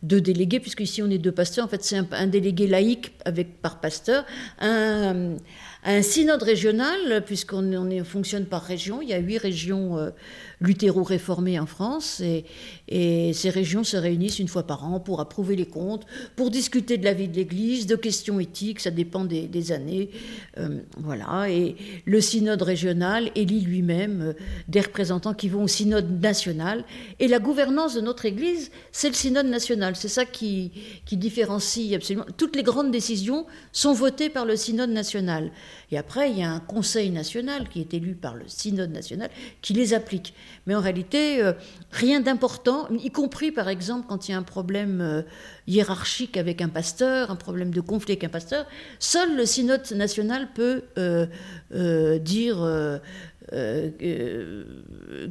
[0.03, 1.65] deux délégués, puisque ici on est deux pasteurs.
[1.65, 4.25] En fait, c'est un, délégué laïque avec par pasteur,
[4.59, 5.37] un
[5.85, 9.03] un synode régional, puisqu'on on fonctionne par région.
[9.03, 10.13] Il y a huit régions
[10.63, 12.45] luthéro-réformées en France, et,
[13.33, 17.05] ces régions se réunissent une fois par an pour approuver les comptes, pour discuter de
[17.05, 20.11] la vie de l'Église, de questions éthiques, ça dépend des, années.
[20.59, 24.33] Euh, voilà, et le synode régional élit lui-même euh,
[24.69, 26.85] des représentants qui vont au synode national,
[27.19, 29.97] et la gouvernance de notre Église, c'est le synode national.
[29.97, 30.71] C'est ça qui
[31.11, 32.27] différencie absolument.
[32.37, 35.51] Toutes les grandes décisions sont votées par le synode national.
[35.91, 39.31] Et après, il y a un conseil national qui est élu par le synode national
[39.61, 40.35] qui les applique.
[40.67, 41.53] Mais en réalité, euh,
[41.91, 45.23] rien d'important, y compris par exemple quand il y a un problème euh,
[45.67, 48.67] hiérarchique avec un pasteur, un problème de conflit avec un pasteur,
[48.99, 51.27] seul le synode national peut euh,
[52.19, 52.59] dire
[53.53, 53.91] euh,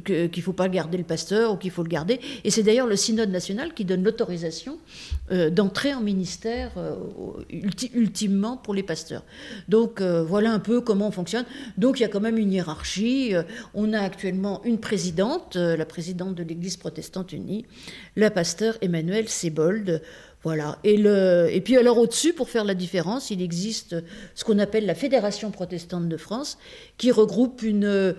[0.04, 2.20] qu'il ne faut pas garder le pasteur ou qu'il faut le garder.
[2.44, 4.78] Et c'est d'ailleurs le synode national qui donne l'autorisation
[5.30, 6.94] euh, d'entrer en ministère euh,
[7.50, 9.24] ultimement pour les pasteurs.
[9.68, 11.44] Donc voilà un peu comment on fonctionne.
[11.78, 13.34] Donc il y a quand même une hiérarchie.
[13.74, 17.66] on a actuellement une présidente, la présidente de l'Église protestante unie,
[18.16, 20.02] la pasteur Emmanuel Sebold.
[20.44, 20.78] Voilà.
[20.82, 23.96] Et, le, et puis alors au-dessus, pour faire la différence, il existe
[24.34, 26.58] ce qu'on appelle la Fédération protestante de France,
[26.98, 28.14] qui regroupe une,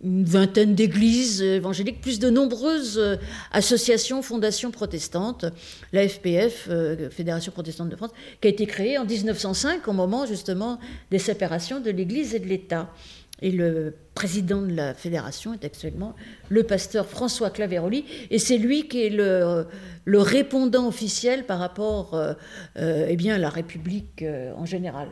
[0.00, 3.18] vingtaine d'églises évangéliques, plus de nombreuses
[3.50, 5.44] associations, fondations protestantes.
[5.92, 10.24] La FPF, euh, Fédération protestante de France, qui a été créée en 1905, au moment
[10.26, 10.78] justement
[11.10, 12.92] des séparations de l'Église et de l'État.
[13.40, 16.16] Et le président de la fédération est actuellement
[16.48, 19.64] le pasteur François Claveroli, et c'est lui qui est le,
[20.04, 22.34] le, répondant officiel par rapport euh,
[22.78, 25.08] euh, eh bien, à la République euh, en général.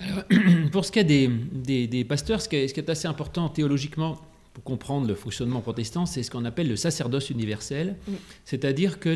[0.72, 3.06] pour ce qui est des, des, des pasteurs, ce qui, est, ce qui, est, assez
[3.06, 4.18] important théologiquement
[4.54, 7.96] pour comprendre le fonctionnement protestant, c'est ce qu'on appelle le sacerdoce universel,
[8.44, 9.08] c'est-à-dire que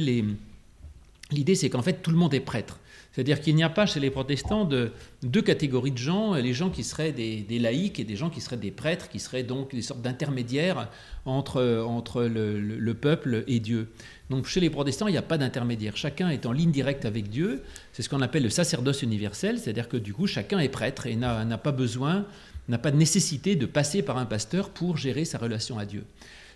[1.31, 2.79] l'idée c'est qu'en fait tout le monde est prêtre.
[3.17, 6.69] C'est-à-dire qu'il n'y a pas chez les protestants de, deux catégories de gens, les gens
[6.69, 9.81] qui seraient des, laïcs et des gens qui seraient des prêtres, qui seraient donc des
[9.81, 10.91] sortes d'intermédiaires
[11.25, 13.89] entre, entre le, peuple et Dieu.
[14.29, 15.97] Donc chez les protestants, il n'y a pas d'intermédiaire.
[15.97, 17.63] Chacun est en ligne directe avec Dieu.
[17.95, 21.17] C'est ce qu'on appelle le sacerdoce universel, c'est-à-dire que du coup, chacun est prêtre et
[21.17, 22.27] n'a pas besoin,
[22.69, 26.05] n'a pas de nécessité de passer par un pasteur pour gérer sa relation à Dieu.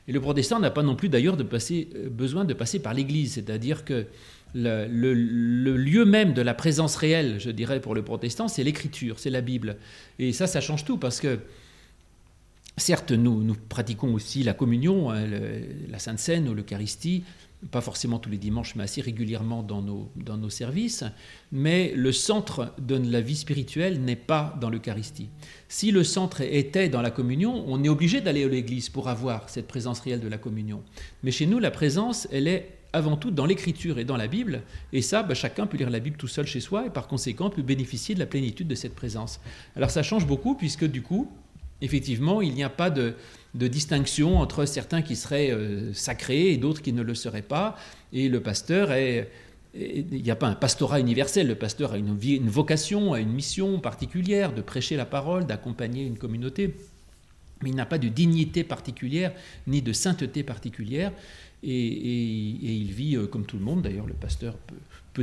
[0.08, 3.84] Et le protestant n'a pas non plus d'ailleurs euh, besoin de passer par l'Église, c'est-à-dire
[3.84, 4.06] que
[4.54, 9.30] le, lieu même de la présence réelle, je dirais, pour le protestant, c'est l'écriture, c'est
[9.30, 9.76] la Bible.
[10.18, 11.38] Et ça, ça change tout parce que,
[12.76, 15.24] certes, nous, nous pratiquons aussi la communion, hein,
[15.88, 17.22] la Sainte Seine ou l'Eucharistie,
[17.70, 21.04] pas forcément tous les dimanches, mais assez régulièrement dans nos, dans nos services,
[21.52, 25.28] mais le centre de la vie spirituelle n'est pas dans l'Eucharistie.
[25.68, 29.48] Si le centre était dans la communion, on est obligé d'aller à l'église pour avoir
[29.48, 30.82] cette présence réelle de la communion.
[31.22, 34.62] Mais chez nous, la présence, elle est avant tout dans l'écriture et dans la Bible.
[34.92, 37.50] Et ça, bah, chacun peut lire la Bible tout seul chez soi et par conséquent
[37.50, 39.40] peut bénéficier de la plénitude de cette présence.
[39.76, 41.30] Alors ça change beaucoup puisque du coup,
[41.80, 43.14] effectivement, il n'y a pas de,
[43.54, 47.76] distinction entre certains qui seraient euh, sacrés et d'autres qui ne le seraient pas.
[48.12, 49.30] Et le pasteur est...
[49.72, 53.32] Il n'y a pas un pastorat universel, le pasteur a une, une vocation, a une
[53.32, 56.74] mission particulière de prêcher la parole, d'accompagner une communauté
[57.62, 59.32] mais il n'a pas de dignité particulière
[59.66, 61.12] ni de sainteté particulière.
[61.62, 63.82] Et, il vit euh, comme tout le monde.
[63.82, 64.76] D'ailleurs, le pasteur peut,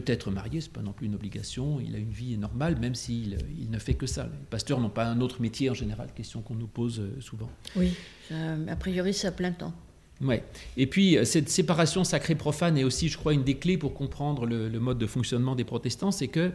[0.05, 1.79] être marié, ce n'est pas non plus une obligation.
[1.79, 4.23] Il a une vie normale, même s'il il ne fait que ça.
[4.23, 7.49] Les pasteurs n'ont pas un autre métier en général, question qu'on nous pose euh, souvent.
[7.75, 7.93] Oui,
[8.31, 9.73] a priori, c'est à plein temps.
[10.19, 10.43] Ouais.
[10.77, 14.69] Et puis, cette séparation sacré-profane est aussi, je crois, une des clés pour comprendre le,
[14.79, 16.11] mode de fonctionnement des protestants.
[16.11, 16.51] C'est que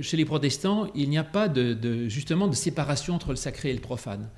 [0.00, 3.74] chez les protestants, il n'y a pas de, justement de séparation entre le sacré et
[3.74, 4.28] le profane.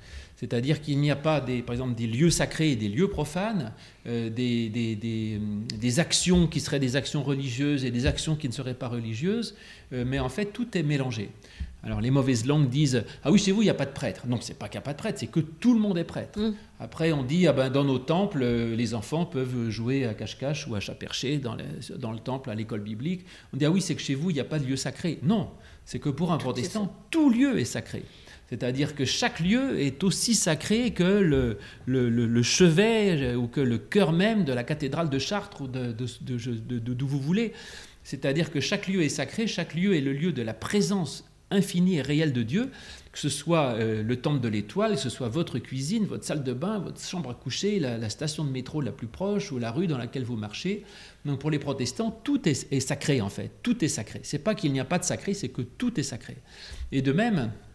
[0.41, 3.73] C'est-à-dire qu'il n'y a pas, des, par exemple, des lieux sacrés et des lieux profanes,
[4.07, 8.73] euh, des, des, actions qui seraient des actions religieuses et des actions qui ne seraient
[8.73, 9.55] pas religieuses,
[9.93, 11.29] euh, mais en fait, tout est mélangé.
[11.83, 14.25] Alors les mauvaises langues disent Ah oui, chez vous, il n'y a pas de prêtre.
[14.27, 16.03] Non, c'est pas qu'il n'y a pas de prêtre, c'est que tout le monde est
[16.03, 16.39] prêtre.
[16.39, 16.53] Mm.
[16.79, 20.67] Après, on dit ah ben, Dans nos temples, euh, les enfants peuvent jouer à cache-cache
[20.67, 21.57] ou à chat perché dans,
[21.97, 23.25] dans le temple, à l'école biblique.
[23.53, 25.19] On dit Ah oui, c'est que chez vous, il n'y a pas de lieu sacré.
[25.23, 25.49] Non,
[25.85, 28.03] c'est que pour un protestant, tout lieu est sacré.
[28.51, 34.43] C'est-à-dire que chaque lieu est aussi sacré que le, chevet ou que le cœur même
[34.43, 37.53] de la cathédrale de Chartres ou d'où vous voulez.
[38.03, 41.97] C'est-à-dire que chaque lieu est sacré, chaque lieu est le lieu de la présence infinie
[41.97, 42.71] et réelle de Dieu,
[43.13, 46.43] que ce soit euh, le temple de l'étoile, que ce soit votre cuisine, votre salle
[46.43, 49.71] de bain, votre chambre à coucher, la, station de métro la plus proche ou la
[49.71, 50.83] rue dans laquelle vous marchez.
[51.25, 54.19] Donc pour les protestants, tout est, est sacré en fait, tout est sacré.
[54.23, 56.37] C'est pas qu'il n'y a pas de sacré, c'est que tout est sacré.
[56.91, 57.70] Et de même, euh,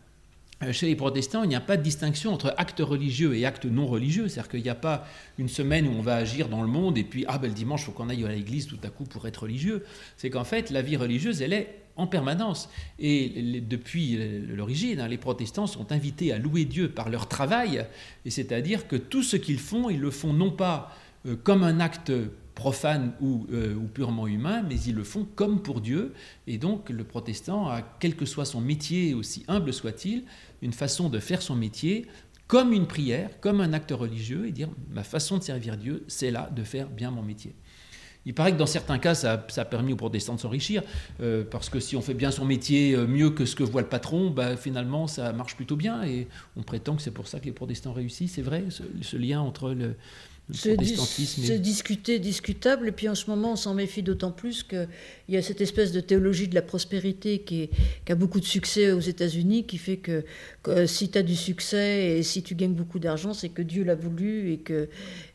[0.72, 3.86] chez les protestants, il n'y a pas de distinction entre actes religieux et actes non
[3.86, 4.28] religieux.
[4.28, 5.06] C'est-à-dire qu'il n'y a pas
[5.38, 7.82] une semaine où on va agir dans le monde et puis, ah ben le dimanche,
[7.82, 9.84] il faut qu'on aille à l'église tout à coup pour être religieux.
[10.16, 12.68] C'est qu'en fait, la vie religieuse, elle est en permanence.
[12.98, 17.86] Et depuis l'origine, hein, les protestants sont invités à louer Dieu par leur travail,
[18.24, 20.94] et c'est-à-dire que tout ce qu'ils font, ils le font non pas
[21.26, 22.12] euh, comme un acte
[22.56, 26.14] profane euh, ou, purement humain, mais ils le font comme pour Dieu.
[26.48, 30.24] Et donc le protestant a, quel que soit son métier, aussi humble soit-il,
[30.62, 32.06] une façon de faire son métier
[32.48, 36.30] comme une prière, comme un acte religieux, et dire ma façon de servir Dieu, c'est
[36.30, 37.54] là de faire bien mon métier.
[38.24, 40.82] Il paraît que dans certains cas, ça, a permis aux protestants de s'enrichir,
[41.20, 43.82] euh, parce que si on fait bien son métier euh, mieux que ce que voit
[43.82, 47.38] le patron, bah, finalement, ça marche plutôt bien, et on prétend que c'est pour ça
[47.38, 48.34] que les protestants réussissent.
[48.34, 49.94] C'est vrai, ce, lien entre le,
[50.52, 50.76] c'est
[51.58, 54.88] discuté, discutable, et puis en ce moment, on s'en méfie d'autant plus qu'il
[55.28, 57.68] y a cette espèce de théologie de la prospérité qui,
[58.08, 60.24] a beaucoup de succès aux États-Unis, qui fait que,
[60.86, 63.96] si tu as du succès et si tu gagnes beaucoup d'argent, c'est que Dieu l'a
[63.96, 64.88] voulu et que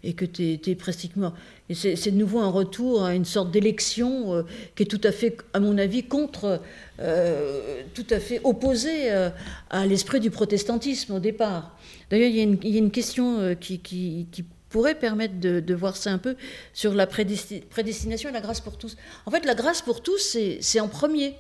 [0.04, 1.34] et que tu es, pratiquement.
[1.70, 4.44] Et c'est de nouveau un retour à une sorte d'élection euh,
[4.76, 6.60] qui est tout à fait, à mon avis, contre,
[7.00, 9.30] euh, tout à fait opposé euh,
[9.70, 11.78] à l'esprit du protestantisme au départ.
[12.10, 16.18] D'ailleurs, il, y, a une question qui, qui, qui pourrait permettre de, voir ça un
[16.18, 16.36] peu
[16.74, 18.98] sur la prédestination et la grâce pour tous.
[19.26, 21.36] En fait, la grâce pour tous, c'est en premier.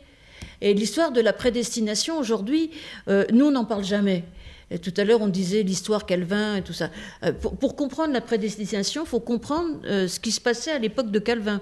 [0.61, 2.71] Et l'histoire de la prédestination, aujourd'hui,
[3.07, 4.23] euh, nous, on n'en parle jamais.
[4.81, 6.91] Tout à l'heure, on disait l'histoire Calvin et tout ça.
[7.23, 11.11] Euh, pour, comprendre la prédestination, il faut comprendre euh, ce qui se passait à l'époque
[11.11, 11.61] de Calvin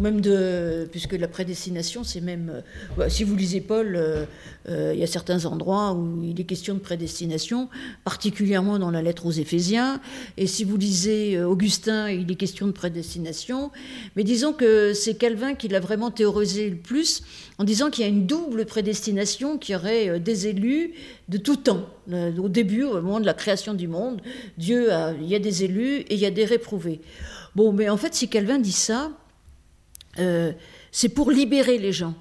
[0.00, 2.62] même de, puisque la prédestination, c'est même,
[2.98, 4.24] euh, si vous lisez Paul, euh,
[4.68, 7.68] euh, il y a certains endroits où il est question de prédestination,
[8.04, 10.00] particulièrement dans la lettre aux Éphésiens,
[10.36, 13.70] et si vous lisez Augustin, il est question de prédestination,
[14.16, 17.22] mais disons que c'est Calvin qui l'a vraiment théorisé le plus,
[17.58, 20.92] en disant qu'il y a une double prédestination, qui aurait des élus
[21.28, 21.86] de tout temps.
[22.12, 24.20] Au début, au moment de la création du monde,
[24.58, 27.00] Dieu a, il y a des élus et il y a des réprouvés.
[27.54, 29.10] Bon, mais en fait, si Calvin dit ça,
[30.18, 30.52] euh,
[30.92, 32.14] c'est pour libérer les gens.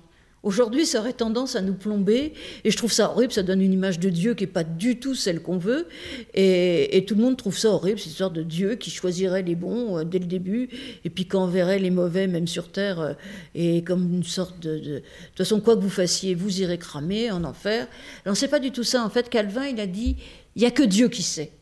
[0.45, 3.73] Aujourd'hui, ça aurait tendance à nous plomber, et je trouve ça horrible, ça donne une
[3.73, 5.87] image de Dieu qui n'est pas du tout celle qu'on veut,
[6.35, 9.97] et, tout le monde trouve ça horrible, cette histoire de Dieu qui choisirait les bons
[9.97, 10.69] euh, dès le début,
[11.03, 13.13] et puis qu'enverrait les mauvais, même sur Terre, euh,
[13.55, 14.99] et comme une sorte de, de...
[14.99, 17.87] toute façon, quoi que vous fassiez, vous irez cramer en enfer.
[18.23, 19.03] Alors, c'est pas du tout ça.
[19.03, 20.15] En fait, Calvin, il a dit,
[20.55, 21.53] il n'y a que Dieu qui sait.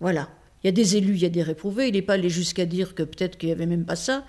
[0.00, 0.28] Voilà.
[0.62, 1.88] Il y a des élus, il y a des réprouvés.
[1.88, 4.24] Il n'est pas allé jusqu'à dire que peut-être qu'il n'y avait même pas ça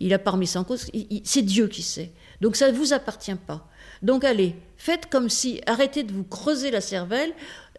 [0.00, 0.86] il a parmi ça en cause,
[1.24, 2.10] c'est Dieu qui sait.
[2.40, 3.68] Donc ça ne vous appartient pas.
[4.02, 7.32] Donc allez, faites comme si, arrêtez de vous creuser la cervelle,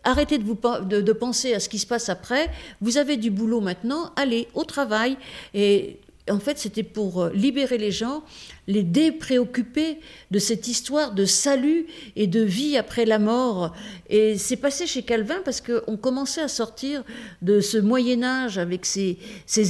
[0.03, 4.11] arrêtez de, de penser à ce qui se passe après, vous avez du boulot maintenant,
[4.15, 5.17] allez au travail
[5.53, 8.23] et en fait, c'était pour euh, libérer les gens,
[8.67, 13.73] les dépréoccuper de cette histoire de salut et de vie après la mort.
[14.09, 17.03] Et c'est passé chez Calvin parce qu'on commençait à sortir
[17.41, 19.17] de ce Moyen Âge avec ces,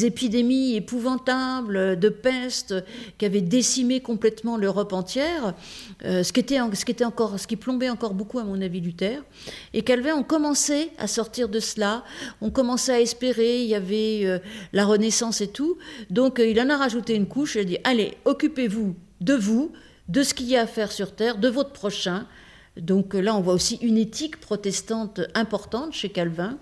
[0.05, 2.75] épidémies épouvantables de peste
[3.17, 5.53] qui avaient décimé complètement l'Europe entière,
[6.05, 8.61] euh, ce, qui était, ce, qui était encore, ce qui plombait encore beaucoup, à mon
[8.61, 9.23] avis, Luther.
[9.73, 12.03] Et Calvin, on commençait à sortir de cela,
[12.41, 14.39] on commençait à espérer, il y avait euh,
[14.73, 15.77] la Renaissance et tout.
[16.09, 18.90] Donc il en a rajouté une couche, il a dit, allez, occupez-vous
[19.21, 19.71] de vous,
[20.09, 22.27] de ce qu'il y a à faire sur Terre, de votre prochain.
[22.77, 26.57] Donc là, on voit aussi une éthique protestante importante chez Calvin.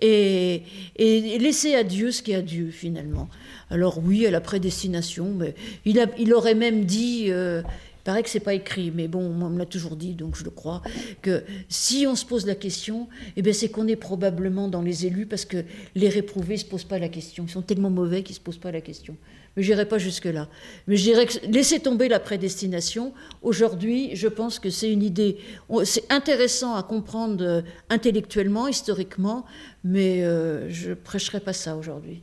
[0.00, 0.62] Et,
[0.98, 3.28] laisser à Dieu ce qui est à Dieu, finalement.
[3.70, 7.26] Alors oui, à la prédestination, mais il, il aurait même dit...
[7.28, 7.62] Euh,
[8.08, 10.48] paraît que c'est pas écrit, mais bon, on me l'a toujours dit, donc je le
[10.48, 10.80] crois,
[11.20, 15.26] que si on se pose la question, eh c'est qu'on est probablement dans les élus
[15.26, 15.62] parce que
[15.94, 17.44] les réprouvés ne se posent pas la question.
[17.46, 19.14] Ils sont tellement mauvais qu'ils ne se posent pas la question.
[19.56, 20.48] Mais je n'irai pas jusque-là.
[20.86, 25.38] Mais je dirais que laisser tomber la prédestination, aujourd'hui, je pense que c'est une idée,
[25.84, 29.44] c'est intéressant à comprendre euh, intellectuellement, historiquement,
[29.84, 32.22] mais euh, je prêcherai pas ça aujourd'hui.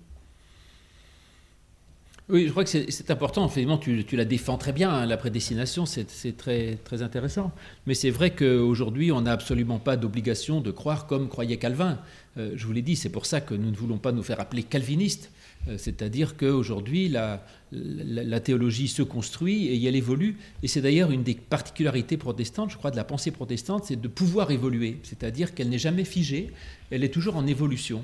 [2.28, 3.46] Oui, je crois que c'est important.
[3.46, 7.52] Effectivement, tu, la défends très bien, hein, la prédestination, c'est très, très intéressant.
[7.86, 12.00] Mais c'est vrai qu'aujourd'hui, on n'a absolument pas d'obligation de croire comme croyait Calvin.
[12.38, 14.40] Euh, je vous l'ai dit, c'est pour ça que nous ne voulons pas nous faire
[14.40, 15.32] appeler calvinistes.
[15.68, 20.38] Euh, c'est-à-dire qu'aujourd'hui, la, la, théologie se construit et elle évolue.
[20.64, 24.08] Et c'est d'ailleurs une des particularités protestantes, je crois, de la pensée protestante, c'est de
[24.08, 25.00] pouvoir évoluer.
[25.04, 26.52] C'est-à-dire qu'elle n'est jamais figée,
[26.92, 28.04] elle est toujours en évolution.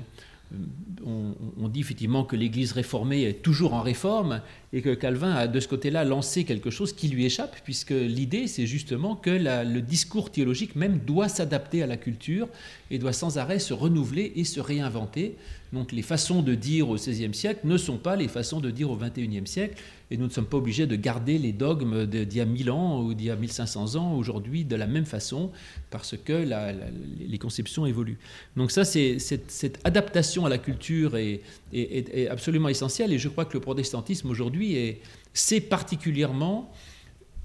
[1.06, 5.46] Euh, on, dit effectivement que l'Église réformée est toujours en réforme et que Calvin a
[5.46, 9.80] de ce côté-là lancé quelque chose qui lui échappe, puisque l'idée, c'est justement que le
[9.80, 12.48] discours théologique même doit s'adapter à la culture
[12.90, 15.36] et doit sans arrêt se renouveler et se réinventer.
[15.72, 18.90] Donc les façons de dire au XVIe siècle ne sont pas les façons de dire
[18.90, 22.40] au XXIe siècle, et nous ne sommes pas obligés de garder les dogmes d'il y
[22.40, 25.50] a 1000 ans ou d'il y a 1500 ans aujourd'hui de la même façon,
[25.90, 26.46] parce que
[27.18, 28.18] les conceptions évoluent.
[28.56, 31.40] Donc ça, c'est, cette, adaptation à la culture est,
[31.72, 34.98] est, absolument essentielle, et je crois que le protestantisme aujourd'hui
[35.34, 36.70] c'est particulièrement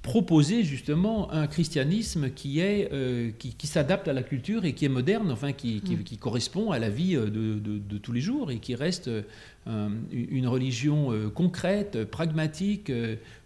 [0.02, 4.90] proposer justement un christianisme qui, est, euh, qui, s'adapte à la culture et qui est
[4.90, 6.18] moderne, enfin qui, qui, mm.
[6.20, 10.48] correspond à la vie euh, de, de, tous les jours et qui reste euh, une
[10.48, 12.90] religion concrète, pragmatique,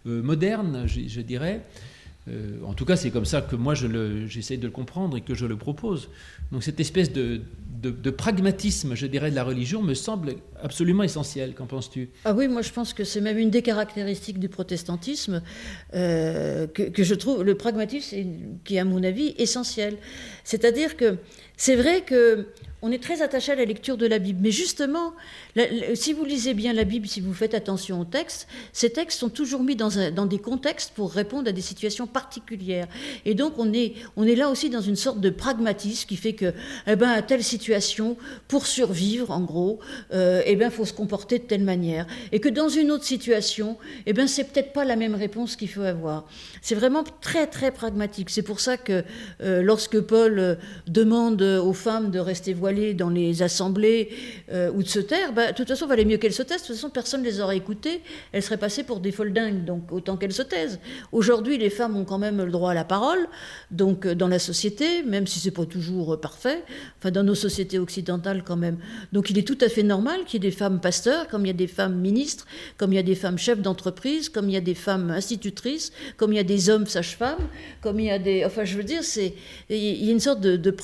[0.04, 1.62] moderne, je, dirais.
[2.64, 5.44] En tout cas, c'est comme ça que moi j'essaie de le comprendre et que je
[5.44, 6.08] le propose.
[6.52, 7.40] Donc cette espèce de,
[8.10, 11.54] pragmatisme, je dirais, de la religion me semble absolument essentiel.
[11.54, 12.10] Qu'en penses-tu?
[12.24, 15.42] Ah oui, moi je pense que c'est même une des caractéristiques du protestantisme
[15.94, 18.16] euh, que, je trouve le pragmatisme
[18.64, 19.96] qui est à mon avis essentiel.
[20.44, 21.16] C'est-à-dire que
[21.56, 22.46] c'est vrai que
[22.82, 24.40] on est très attaché à la lecture de la Bible.
[24.42, 25.12] Mais justement,
[25.94, 29.28] si vous lisez bien la Bible, si vous faites attention aux textes, ces textes sont
[29.28, 32.88] toujours mis dans, des contextes pour répondre à des situations particulières.
[33.24, 36.32] Et donc, on est, on est là aussi dans une sorte de pragmatisme qui fait
[36.32, 36.52] que,
[36.88, 38.16] eh ben, à telle situation,
[38.48, 39.78] pour survivre, en gros,
[40.12, 42.08] euh, eh ben, faut se comporter de telle manière.
[42.32, 45.68] Et que dans une autre situation, eh ben, c'est peut-être pas la même réponse qu'il
[45.68, 46.26] faut avoir.
[46.62, 48.28] C'est vraiment très, très pragmatique.
[48.30, 49.04] C'est pour ça que
[49.40, 50.54] euh, lorsque Paul euh,
[50.88, 54.10] demande aux femmes de rester voilées, dans les assemblées
[54.50, 56.62] euh, ou de se taire, bah, de toute façon, il valait mieux qu'elles se taisent.
[56.62, 58.00] De toute façon, personne ne les aurait écoutées.
[58.32, 60.78] Elles seraient passées pour des folles dingues, donc autant qu'elles se taisent.
[61.12, 63.28] Aujourd'hui, les femmes ont quand même le droit à la parole,
[63.70, 66.62] donc euh, dans la société, même si c'est pas toujours euh, parfait,
[66.98, 68.78] enfin dans nos sociétés occidentales quand même.
[69.12, 71.48] Donc il est tout à fait normal qu'il y ait des femmes pasteurs, comme il
[71.48, 74.52] y a des femmes ministres, comme il y a des femmes chefs d'entreprise, comme il
[74.52, 77.48] y a des femmes institutrices, comme il y a des hommes sages-femmes,
[77.80, 78.44] comme il y a des...
[78.44, 79.34] Enfin, je veux dire, c'est
[79.68, 80.74] il y a une sorte de, de,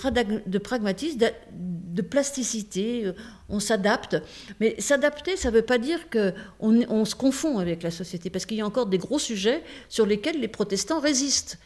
[0.47, 1.19] de pragmatisme,
[2.03, 3.13] plasticité, euh,
[3.49, 4.17] on s'adapte.
[4.61, 8.47] Mais s'adapter, ça ne veut pas dire qu'on on se confond avec la société, parce
[8.47, 11.59] qu'il y a encore des gros sujets sur lesquels les protestants résistent.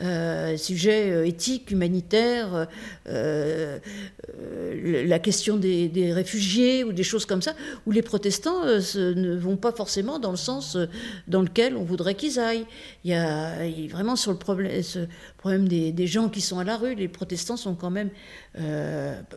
[0.00, 2.66] Euh, sujet euh, éthique, humanitaire,
[3.06, 3.78] euh,
[5.04, 7.52] la question des, réfugiés ou des choses comme ça,
[7.86, 10.78] où les protestants ne vont pas forcément dans le sens
[11.28, 12.64] dans lequel on voudrait qu'ils aillent.
[13.04, 13.54] Il y, a,
[13.90, 14.82] vraiment sur le problème,
[15.36, 18.08] problème des, gens qui sont à la rue, les protestants sont quand même,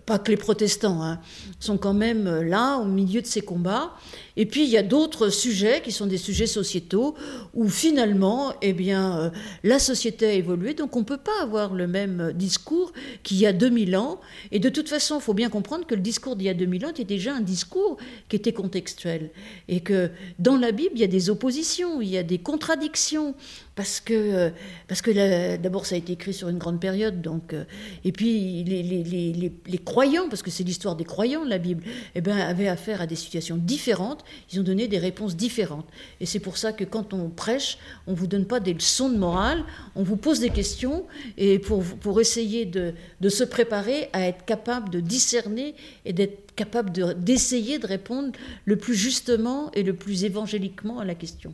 [0.05, 1.19] pas que les protestants, hein,
[1.59, 3.91] sont quand même là au milieu de ces combats.
[4.37, 7.15] Et puis il y a d'autres sujets qui sont des sujets sociétaux
[7.53, 9.31] où finalement, eh bien,
[9.63, 12.91] la société a donc on ne peut pas avoir le même discours
[13.23, 14.19] qu'il y a 2000 ans.
[14.51, 16.85] Et de toute façon, il faut bien comprendre que le discours d'il y a 2000
[16.85, 17.97] ans était déjà un discours
[18.29, 19.31] qui était contextuel.
[19.67, 23.35] Et que dans la Bible, il y a des oppositions, il y a des contradictions
[23.75, 24.49] parce que, euh,
[24.87, 27.65] parce que d'abord ça a été écrit sur une grande période, donc, euh,
[28.05, 29.51] et puis les,
[29.83, 31.83] croyants, parce que c'est l'histoire des croyants la Bible,
[32.15, 35.87] eh ben, avaient affaire à des situations différentes, ils ont donné des réponses différentes.
[36.21, 39.09] Et c'est pour ça que quand on prêche, on ne vous donne pas des leçons
[39.09, 39.63] de morale,
[39.95, 41.05] on vous pose des questions,
[41.37, 46.55] et pour, pour essayer de, de se préparer à être capable de discerner et d'être
[46.55, 48.31] capable d'essayer de répondre
[48.63, 51.53] le plus justement et le plus évangéliquement à la question.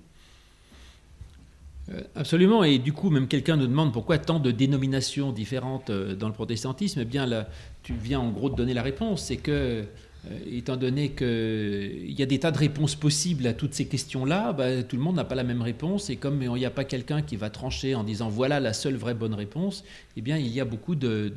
[1.90, 6.16] Euh, absolument, et du coup, même quelqu'un nous demande pourquoi tant de dénominations différentes euh,
[6.16, 7.00] dans le protestantisme.
[7.02, 7.46] Eh bien,
[7.84, 12.22] tu viens en gros de donner la réponse, c'est que, euh, étant donné qu'il y
[12.22, 15.24] a des tas de réponses possibles à toutes ces questions-là, bah, tout le monde n'a
[15.24, 18.04] pas la même réponse, et comme il n'y a pas quelqu'un qui va trancher en
[18.04, 19.84] disant voilà la seule vraie bonne réponse,
[20.16, 21.34] eh bien, il y a beaucoup de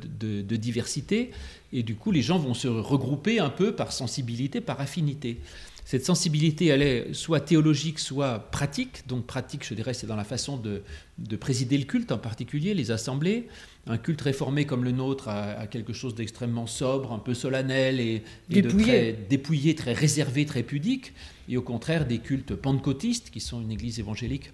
[0.57, 1.31] diversité,
[1.73, 5.39] et du coup, les gens vont se regrouper un peu par sensibilité, par affinité.
[5.85, 9.07] Cette sensibilité, elle est soit théologique, soit pratique.
[9.07, 10.81] Donc pratique, je dirais, c'est dans la façon de,
[11.19, 13.47] de, présider le culte, en particulier les assemblées.
[13.85, 18.23] Un culte réformé comme le nôtre a, quelque chose d'extrêmement sobre, un peu solennel et,
[18.49, 21.13] et de très dépouillé, très réservé, très pudique.
[21.49, 24.51] Et au contraire, des cultes pentecôtistes, qui sont une église évangélique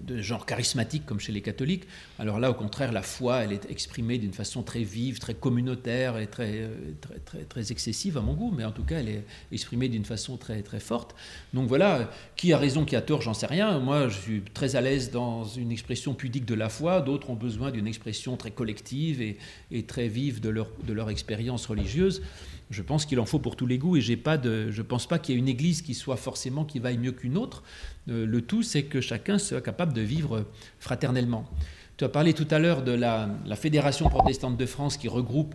[0.00, 1.84] de genre charismatique comme chez les catholiques.
[2.18, 6.18] Alors là, au contraire, la foi, elle est exprimée d'une façon très vive, très communautaire
[6.18, 9.08] et très, euh, très, très, très, excessive à mon goût, mais en tout cas, elle
[9.08, 11.14] est exprimée d'une façon très, très forte.
[11.54, 13.78] Donc voilà, qui a raison, qui a tort, j'en sais rien.
[13.78, 17.36] Moi, je suis très à l'aise dans une expression pudique de la foi, d'autres ont
[17.36, 19.38] besoin d'une expression très collective et,
[19.70, 22.22] et, très vive de leur, de leur expérience religieuse.
[22.72, 25.06] Je pense qu'il en faut pour tous les goûts et pas de, je ne pense
[25.06, 27.62] pas qu'il y ait une église qui soit forcément qui vaille mieux qu'une autre.
[28.08, 30.46] Euh, le tout, c'est que chacun soit capable de vivre
[30.78, 31.46] fraternellement.
[31.96, 35.54] Tu as parlé tout à l'heure de la, Fédération protestante de France qui regroupe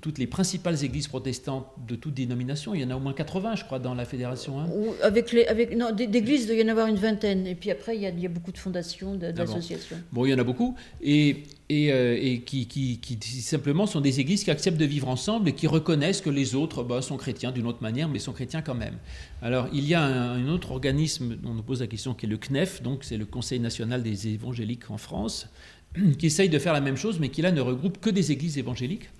[0.00, 2.74] toutes les principales églises protestantes de toute dénomination.
[2.74, 4.60] Il y en a au moins 80, je crois, dans la fédération.
[4.60, 4.68] Hein.
[5.02, 7.46] Avec les, avec, non, d'églises, il doit y en avoir une vingtaine.
[7.46, 9.96] Et puis après, il y a, il y a beaucoup de fondations, d'associations.
[10.12, 10.24] bon.
[10.24, 10.76] il y en a beaucoup.
[11.02, 15.52] Et et, euh, qui, qui, simplement sont des églises qui acceptent de vivre ensemble et
[15.52, 18.74] qui reconnaissent que les autres bah, sont chrétiens d'une autre manière, mais sont chrétiens quand
[18.74, 18.96] même.
[19.42, 22.28] Alors il y a un, autre organisme dont on nous pose la question qui est
[22.28, 25.48] le CNEF, donc c'est le Conseil national des évangéliques en France,
[26.18, 28.58] qui essaye de faire la même chose, mais qui là ne regroupe que des églises
[28.58, 29.10] évangéliques.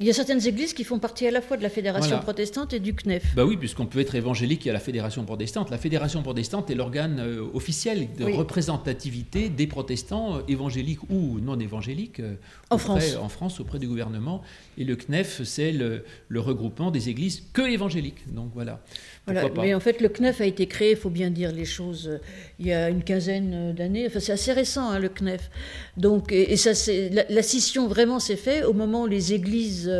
[0.00, 2.72] Il y a certaines églises qui font partie à la fois de la Fédération protestante
[2.72, 3.36] et du CNEF.
[3.36, 5.70] Bah oui, puisqu'on peut être évangélique et à la Fédération protestante.
[5.70, 11.60] La Fédération protestante est l'organe euh, officiel de représentativité des protestants euh, évangéliques ou non
[11.60, 12.34] évangéliques euh,
[12.70, 13.14] en, France.
[13.14, 14.42] en France auprès du gouvernement.
[14.78, 18.34] Et le CNEF, c'est le, le, regroupement des églises que évangéliques.
[18.34, 18.82] Donc voilà.
[19.26, 22.08] Voilà, mais en fait, le CNEF a été créé, il faut bien dire les choses,
[22.08, 22.18] euh,
[22.58, 24.06] il y a une quinzaine euh, d'années.
[24.06, 25.50] Enfin, c'est assez récent, hein, le CNEF.
[25.96, 26.72] Donc, et, ça,
[27.10, 29.90] la, la, scission vraiment s'est faite au moment où les églises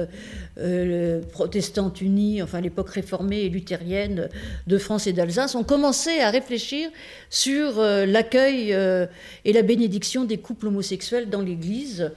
[0.59, 4.29] euh, protestantes unies, enfin l'époque réformée et luthérienne
[4.67, 6.91] de France et d'Alsace, ont commencé à réfléchir
[7.31, 8.77] sur l'accueil
[9.45, 12.13] et la bénédiction des couples homosexuels dans l'Église.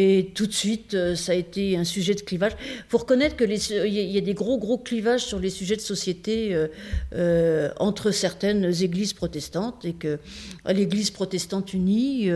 [0.00, 2.52] Et tout de suite, euh, ça a été un sujet de clivage.
[2.60, 6.54] Il faut reconnaître qu'il y a des gros, gros clivages sur les sujets de société
[6.54, 6.68] euh,
[7.16, 10.20] euh, entre certaines églises protestantes et que
[10.68, 12.30] l'Église protestante unie,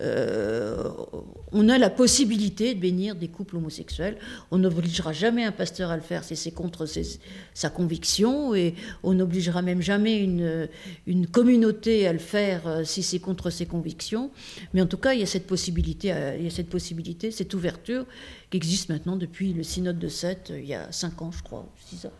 [0.00, 4.18] on a la possibilité de bénir des couples homosexuels.
[4.50, 6.86] On n'obligera jamais un pasteur à le faire si c'est contre
[7.54, 13.50] sa conviction et on n'obligera même jamais une, communauté à le faire si c'est contre
[13.50, 14.30] ses convictions.
[14.74, 16.08] Mais en tout cas, il y a cette possibilité.
[16.38, 18.06] Il y a cette possibilité cette ouverture
[18.50, 21.42] qui existe maintenant depuis le synode de Sète, euh, il y a cinq ans, je
[21.42, 22.12] crois, six ans.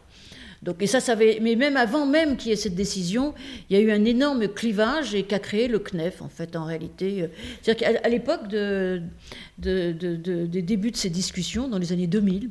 [0.63, 3.35] Donc, et ça, ça mais même avant même qu'il y ait cette décision,
[3.69, 6.65] il y a eu un énorme clivage et qu'a créé le CNEF, en fait, en
[6.65, 7.29] réalité.
[7.63, 9.03] C'est-à-dire qu'à l'époque de,
[9.59, 9.93] de,
[10.47, 12.51] des débuts de ces discussions, dans les années 2000,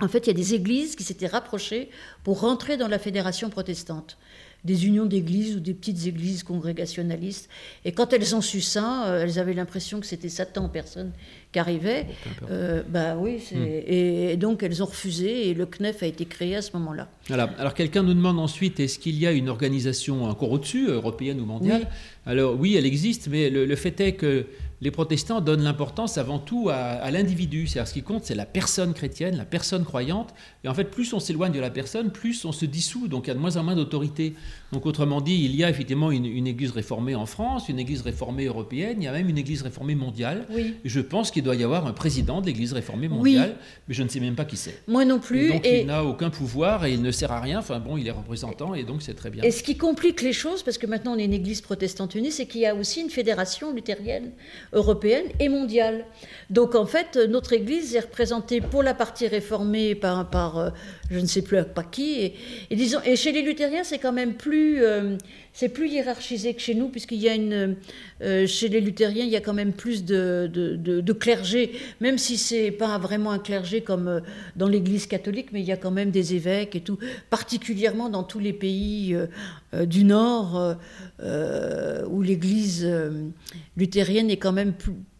[0.00, 1.88] en fait, il y a des églises qui s'étaient rapprochées
[2.24, 4.18] pour rentrer dans la fédération protestante
[4.64, 7.48] des unions d'églises ou des petites églises congrégationalistes.
[7.84, 11.12] Et quand elles ont su ça, euh, elles avaient l'impression que c'était Satan en personne
[11.52, 12.06] qui arrivait.
[12.50, 13.64] Euh, bah oui, hmm.
[13.86, 17.08] et, donc elles ont refusé et le CNEF a été créé à ce moment-là.
[17.30, 21.40] Alors, alors quelqu'un nous demande ensuite est-ce qu'il y a une organisation encore au-dessus, européenne
[21.40, 21.86] ou mondiale?
[22.26, 24.46] Alors oui, elle existe, mais le fait est que
[24.84, 27.66] les protestants donnent l'importance avant tout à, l'individu.
[27.66, 30.34] C'est-à-dire ce qui compte, c'est la personne chrétienne, la personne croyante.
[30.62, 33.08] Et en fait, plus on s'éloigne de la personne, plus on se dissout.
[33.08, 34.34] Donc il y a de moins en moins d'autorité.
[34.74, 38.46] Donc autrement dit, il y a effectivement une, église réformée en France, une église réformée
[38.46, 40.46] européenne, il y a même une église réformée mondiale.
[40.84, 43.54] Je pense qu'il doit y avoir un président de l'église réformée mondiale,
[43.86, 44.82] mais je ne sais même pas qui c'est.
[44.88, 45.46] Moi non plus.
[45.46, 47.60] Et donc il n'a aucun pouvoir et il ne sert à rien.
[47.60, 49.44] Enfin bon, il est représentant et donc c'est très bien.
[49.44, 52.32] Et ce qui complique les choses, parce que maintenant on est une église protestante unie,
[52.32, 54.32] c'est qu'il y a aussi une fédération luthérienne
[54.72, 56.04] européenne et mondiale.
[56.50, 60.70] Donc en fait, notre Église est représentée pour la partie réformée par, par euh,
[61.10, 62.34] je ne sais plus pas qui.
[62.70, 65.16] Et, disons, et chez les luthériens, c'est quand même plus, euh,
[65.52, 67.76] c'est plus hiérarchisé que chez nous, puisqu'il y a une,
[68.22, 72.36] euh, chez les luthériens, il y a quand même plus de, de, clergé, même si
[72.36, 74.20] c'est pas vraiment un clergé comme
[74.56, 76.98] dans l'Église catholique, mais il y a quand même des évêques et tout,
[77.30, 79.16] particulièrement dans tous les pays
[79.86, 80.76] du Nord,
[81.22, 82.88] où l'Église
[83.76, 84.74] luthérienne est quand même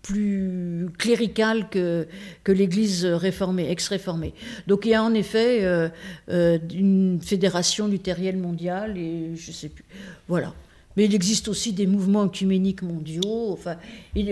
[0.04, 2.06] plus cléricale que,
[2.46, 4.34] l'Église réformée, ex-réformée.
[4.68, 5.88] Donc il y a en effet euh,
[6.28, 9.84] euh, une fédération luthérienne mondiale et je sais plus.
[10.28, 10.52] Voilà.
[10.96, 13.50] Mais il existe aussi des mouvements œcuméniques mondiaux.
[13.50, 13.76] Enfin,
[14.14, 14.30] il,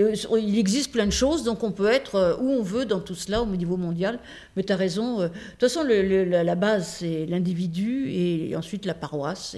[0.56, 3.42] existe plein de choses, donc on peut être euh, où on veut dans tout cela
[3.42, 4.20] au niveau mondial.
[4.56, 5.22] Mais tu as raison.
[5.22, 9.56] de toute façon, la base, c'est l'individu et ensuite la paroisse.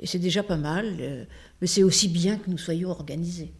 [0.00, 1.26] Et c'est déjà pas mal.
[1.60, 3.52] mais c'est aussi bien que nous soyons organisés.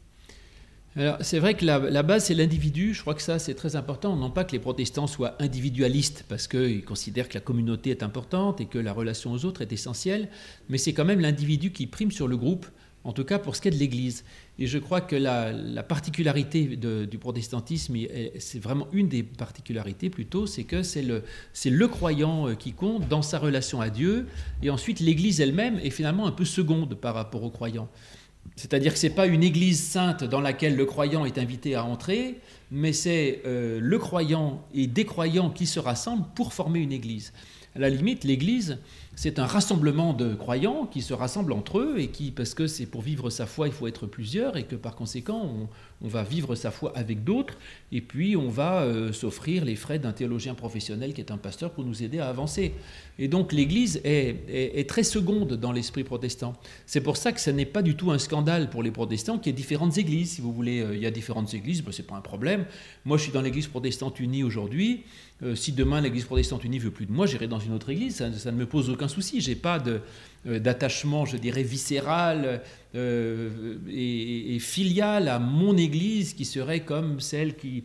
[0.96, 2.94] alors, c'est vrai que la, base, c'est l'individu.
[2.94, 4.16] Je crois que ça, c'est très important.
[4.16, 8.60] Non pas que les protestants soient individualistes, parce qu'ils considèrent que la communauté est importante
[8.60, 10.28] et que la relation aux autres est essentielle,
[10.68, 12.66] mais c'est quand même l'individu qui prime sur le groupe,
[13.04, 14.24] en tout cas pour ce qui est de l'Église.
[14.62, 17.96] Et je crois que la, particularité du protestantisme,
[18.38, 21.24] c'est vraiment une des particularités plutôt, c'est que c'est le,
[21.64, 24.26] le croyant euh, qui compte dans sa relation à Dieu,
[24.62, 27.88] et ensuite l'Église elle-même est finalement un peu seconde par rapport au croyant.
[28.54, 31.84] C'est-à-dire que ce n'est pas une église sainte dans laquelle le croyant est invité à
[31.84, 32.38] entrer,
[32.70, 37.32] mais c'est euh, le croyant et des croyants qui se rassemblent pour former une église.
[37.76, 38.78] À la limite, l'église,
[39.14, 42.86] c'est un rassemblement de croyants qui se rassemblent entre eux et qui, parce que c'est
[42.86, 45.68] pour vivre sa foi, il faut être plusieurs et que par conséquent,
[46.00, 47.58] on, va vivre sa foi avec d'autres
[47.92, 51.70] et puis on va euh, s'offrir les frais d'un théologien professionnel qui est un pasteur
[51.72, 52.72] pour nous aider à avancer.
[53.18, 56.54] Et donc l'Église est, très seconde dans l'esprit protestant.
[56.86, 59.48] C'est pour ça que ce n'est pas du tout un scandale pour les protestants qu'il
[59.48, 60.30] y ait différentes églises.
[60.32, 62.64] Si vous voulez, euh, il y a différentes églises, ben, ce n'est pas un problème.
[63.04, 65.04] Moi, je suis dans l'Église protestante unie aujourd'hui.
[65.42, 68.16] Euh, si demain l'Église protestante unie veut plus de moi, j'irai dans une autre église,
[68.16, 69.40] ça, ne me pose aucun souci.
[69.40, 72.62] J'ai pas euh, d'attachement, je dirais, viscéral
[72.94, 77.84] euh, et, filial à mon église qui serait comme celle qui,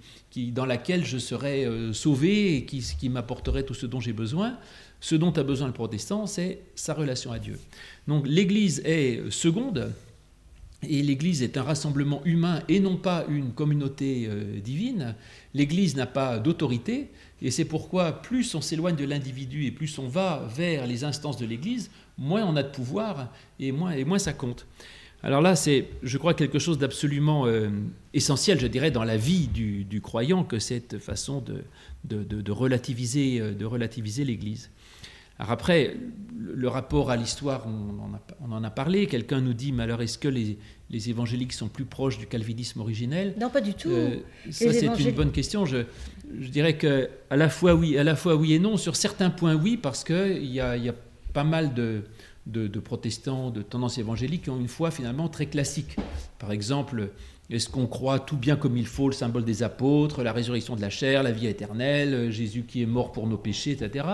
[0.51, 4.57] dans laquelle je serais sauvé et qui, qui m'apporterait tout ce dont j'ai besoin.
[4.99, 7.59] Ce dont a besoin le protestant, c'est sa relation à Dieu.
[8.07, 9.91] Donc l'Église est seconde,
[10.83, 14.29] et l'Église est un rassemblement humain et non pas une communauté
[14.63, 15.15] divine.
[15.53, 17.09] L'Église n'a pas d'autorité,
[17.41, 21.37] et c'est pourquoi plus on s'éloigne de l'individu et plus on va vers les instances
[21.37, 24.65] de l'Église, moins on a de pouvoir et moins, et moins ça compte.
[25.23, 27.69] Alors là, c'est, je crois, quelque chose d'absolument euh,
[28.13, 31.63] essentiel, je dirais, dans la vie du, croyant, que cette façon de,
[32.03, 34.69] de, relativiser, euh, de relativiser l'Église.
[35.37, 35.95] Alors après,
[36.37, 39.07] le rapport à l'histoire, on, en a parlé.
[39.07, 40.57] Quelqu'un nous dit, mais alors est-ce que les,
[40.89, 43.33] les évangéliques sont plus proches du calvinisme originel?
[43.39, 43.89] Non, pas du tout.
[43.89, 44.19] Euh,
[44.49, 45.65] ça, c'est une bonne question.
[45.65, 45.79] Je,
[46.39, 48.77] je, dirais que à la fois oui, à la fois oui et non.
[48.77, 50.95] Sur certains points, oui, parce qu'il y a, y a
[51.33, 52.03] pas mal de,
[52.45, 55.97] de, protestants, de tendances évangéliques qui ont une foi finalement très classique.
[56.39, 57.09] Par exemple,
[57.49, 60.81] est-ce qu'on croit tout bien comme il faut le symbole des apôtres, la résurrection de
[60.81, 64.05] la chair, la vie éternelle, Jésus qui est mort pour nos péchés, etc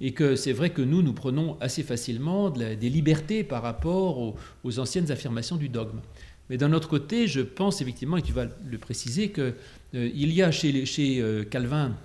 [0.00, 4.34] et que c'est vrai que nous, nous prenons assez facilement des libertés par rapport
[4.64, 6.00] aux, anciennes affirmations du dogme.
[6.48, 9.54] Mais d'un autre côté, je pense effectivement, et tu vas le préciser, qu'il
[9.94, 11.96] euh, y a chez, chez euh, Calvin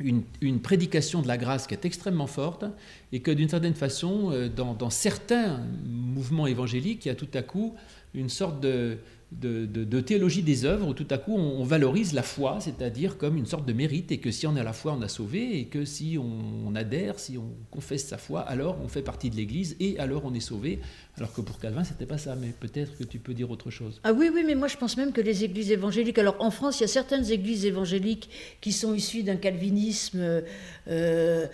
[0.00, 2.64] une, prédication de la grâce qui est extrêmement forte,
[3.12, 7.28] et que d'une certaine façon, euh, dans, dans, certains mouvements évangéliques, il y a tout
[7.32, 7.74] à coup
[8.12, 8.98] une sorte de,
[9.32, 13.46] de, théologie des œuvres où tout à coup on, valorise la foi, c'est-à-dire comme une
[13.46, 15.84] sorte de mérite, et que si on a la foi, on a sauvé, et que
[15.84, 19.98] si on, adhère, si on confesse sa foi, alors on fait partie de l'Église, et
[19.98, 20.80] alors on est sauvé.
[21.16, 24.00] Alors que pour Calvin, c'était pas ça, mais peut-être que tu peux dire autre chose.
[24.02, 26.80] Ah oui, oui, mais moi je pense même que les églises évangéliques, alors en France,
[26.80, 28.28] il y a certaines églises évangéliques
[28.60, 30.42] qui sont issues d'un calvinisme
[30.88, 31.46] euh,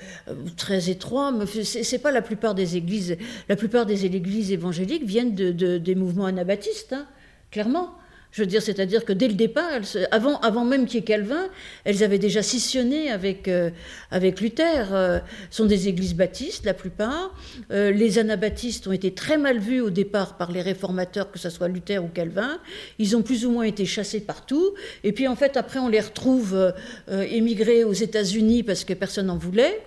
[0.57, 3.17] très étroit, mais c'est pas la plupart des églises.
[3.49, 6.95] La plupart des églises évangéliques viennent de, des mouvements anabaptistes.
[6.95, 7.07] Hein
[7.51, 8.00] clairement.
[8.33, 9.81] Je veux dire, c'est-à-dire que dès le départ,
[10.13, 11.49] avant, avant même qu'il y ait Calvin,
[11.85, 13.71] elles avaient déjà scissionné avec, euh,
[14.13, 14.89] avec Luther.
[14.93, 15.19] Euh,
[15.51, 17.35] sont des églises baptistes, la plupart.
[17.73, 21.51] Euh, les anabaptistes ont été très mal vus au départ par les réformateurs, que ce
[21.51, 22.61] soit Luther ou Calvin.
[23.01, 24.75] Ils ont plus ou moins été chassés partout.
[25.03, 26.73] Et puis, en fait, après, on les retrouve
[27.09, 29.83] émigrés aux États-Unis parce que personne n'en voulait.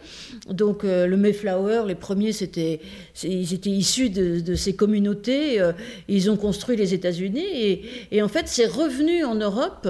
[0.50, 2.80] Donc, le Mayflower, les premiers, c'était,
[3.24, 5.62] ils étaient issus de, ces communautés.
[6.08, 7.82] ils ont construit les États-Unis.
[8.12, 9.88] Et, fait, c'est revenu en Europe,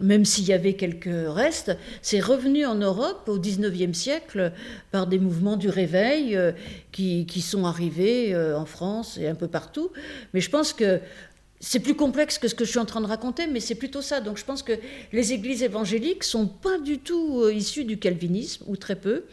[0.00, 4.52] même s'il y avait quelques restes, c'est revenu en Europe au XIXe siècle
[4.90, 6.52] par des mouvements du réveil euh,
[6.92, 9.90] qui, qui, sont arrivés euh, en France et un peu partout.
[10.32, 11.00] Mais je pense que
[11.62, 14.00] c'est plus complexe que ce que je suis en train de raconter, mais c'est plutôt
[14.00, 14.20] ça.
[14.20, 14.72] Donc je pense que
[15.12, 19.24] les églises évangéliques sont pas du tout euh, issues du calvinisme, ou très peu.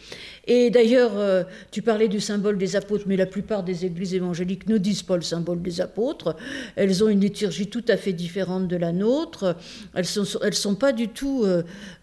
[0.46, 4.68] Et d'ailleurs, euh, tu parlais du symbole des apôtres, mais la plupart des églises évangéliques
[4.68, 6.36] ne disent pas le symbole des apôtres.
[6.76, 9.56] Elles ont une liturgie tout à fait différente de la nôtre.
[9.94, 11.46] Elles sont, sont pas du tout.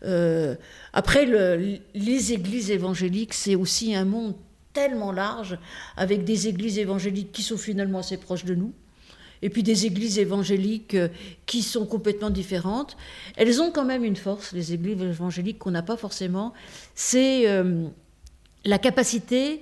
[0.05, 0.55] Euh,
[0.95, 4.35] Après, le, les églises évangéliques, c'est aussi un monde
[4.73, 5.59] tellement large,
[5.97, 8.73] avec des églises évangéliques qui sont finalement assez proches de nous
[9.45, 11.09] et puis des églises évangéliques euh,
[11.45, 12.97] qui sont complètement différentes.
[13.37, 16.55] Elles ont quand même une force, les églises évangéliques qu'on n'a pas forcément,
[16.95, 17.85] c'est euh,
[18.65, 19.61] la capacité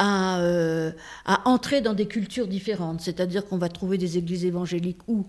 [0.00, 0.92] euh,
[1.24, 3.00] à, entrer dans des cultures différentes.
[3.00, 5.26] C'est-à-dire qu'on va trouver des églises évangéliques où...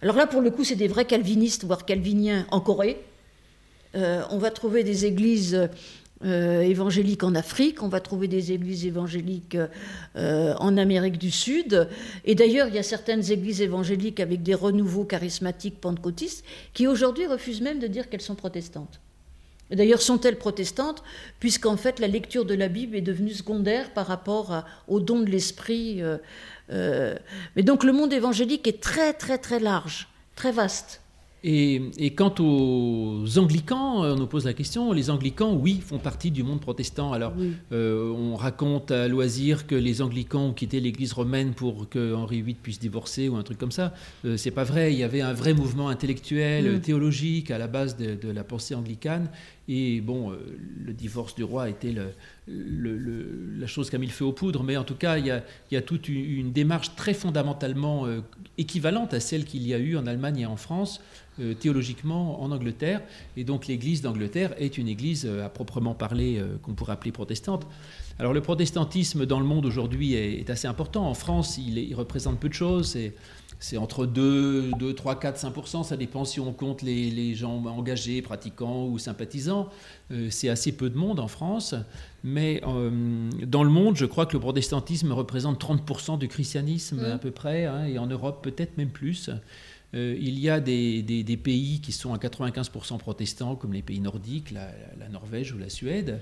[0.00, 2.98] Alors là, pour le coup, c'est des vrais calvinistes, voire calviniens en Corée.
[3.94, 5.68] on va trouver des églises
[6.24, 9.58] euh, évangéliques en Afrique, on va trouver des églises évangéliques
[10.16, 11.88] euh, en Amérique du Sud.
[12.24, 17.26] Et d'ailleurs, il y a certaines églises évangéliques avec des renouveaux charismatiques pentecôtistes qui aujourd'hui
[17.26, 19.00] refusent même de dire qu'elles sont protestantes.
[19.70, 21.02] D'ailleurs, sont-elles protestantes
[21.40, 25.30] Puisqu'en fait, la lecture de la Bible est devenue secondaire par rapport au don de
[25.30, 26.02] l'esprit.
[26.70, 31.00] mais donc, le monde évangélique est très, très, très large, très vaste.
[31.46, 36.42] Et, quant aux anglicans, on nous pose la question, les anglicans, oui, font partie du
[36.42, 37.12] monde protestant.
[37.12, 37.34] Alors,
[37.70, 42.40] euh, on raconte à loisir que les anglicans ont quitté l'Église romaine pour que Henri
[42.40, 43.92] VIII puisse divorcer ou un truc comme ça.
[44.24, 44.94] Euh, c'est pas vrai.
[44.94, 46.80] Il y avait un vrai mouvement intellectuel, mm.
[46.80, 49.28] théologique à la base de, de, la pensée anglicane.
[49.66, 50.36] Et bon, euh,
[50.84, 51.94] le divorce du roi était
[52.46, 55.76] la chose qui a mis le feu aux poudres, mais en tout cas, il y
[55.76, 58.20] a, toute une, démarche très fondamentalement euh,
[58.58, 61.00] équivalente à celle qu'il y a eu en Allemagne et en France,
[61.40, 63.00] euh, théologiquement en Angleterre.
[63.36, 67.66] Et donc l'Église d'Angleterre est une Église à proprement parler qu'on pourrait appeler protestante.
[68.18, 71.08] Alors le protestantisme dans le monde aujourd'hui est, assez important.
[71.08, 72.96] En France, il, il représente peu de choses.
[73.64, 78.20] C'est entre 2, 2, 3, 4, 5% ça dépend si on compte les, gens engagés,
[78.20, 79.70] pratiquants ou sympathisants.
[80.10, 81.74] Euh, c'est assez peu de monde en France,
[82.22, 87.12] mais euh, dans le monde, je crois que le protestantisme représente 30% du christianisme mmh.
[87.12, 89.30] à peu près, hein, et en Europe peut-être même plus.
[89.94, 94.50] Euh, il y a des, pays qui sont à 95% protestants, comme les pays nordiques,
[94.50, 96.20] la Norvège ou la Suède.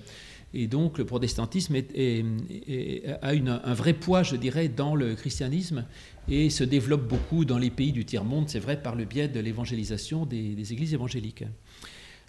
[0.54, 5.86] Et donc le protestantisme a un vrai poids, je dirais, dans le christianisme
[6.28, 9.40] et se développe beaucoup dans les pays du tiers-monde, c'est vrai, par le biais de
[9.40, 11.44] l'évangélisation des, églises évangéliques.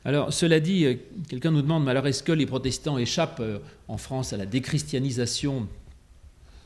[0.06, 0.96] Alors, cela dit, euh,
[1.30, 4.46] quelqu'un nous demande, mais alors est-ce que les protestants échappent euh, en France à la
[4.46, 5.68] déchristianisation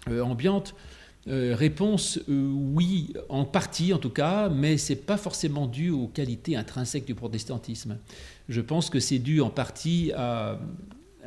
[0.10, 0.74] ambiante?
[1.30, 6.56] Réponse oui, en partie en tout cas, mais ce n'est pas forcément dû aux qualités
[6.56, 7.98] intrinsèques du protestantisme.
[8.50, 10.14] Je pense que c'est dû en partie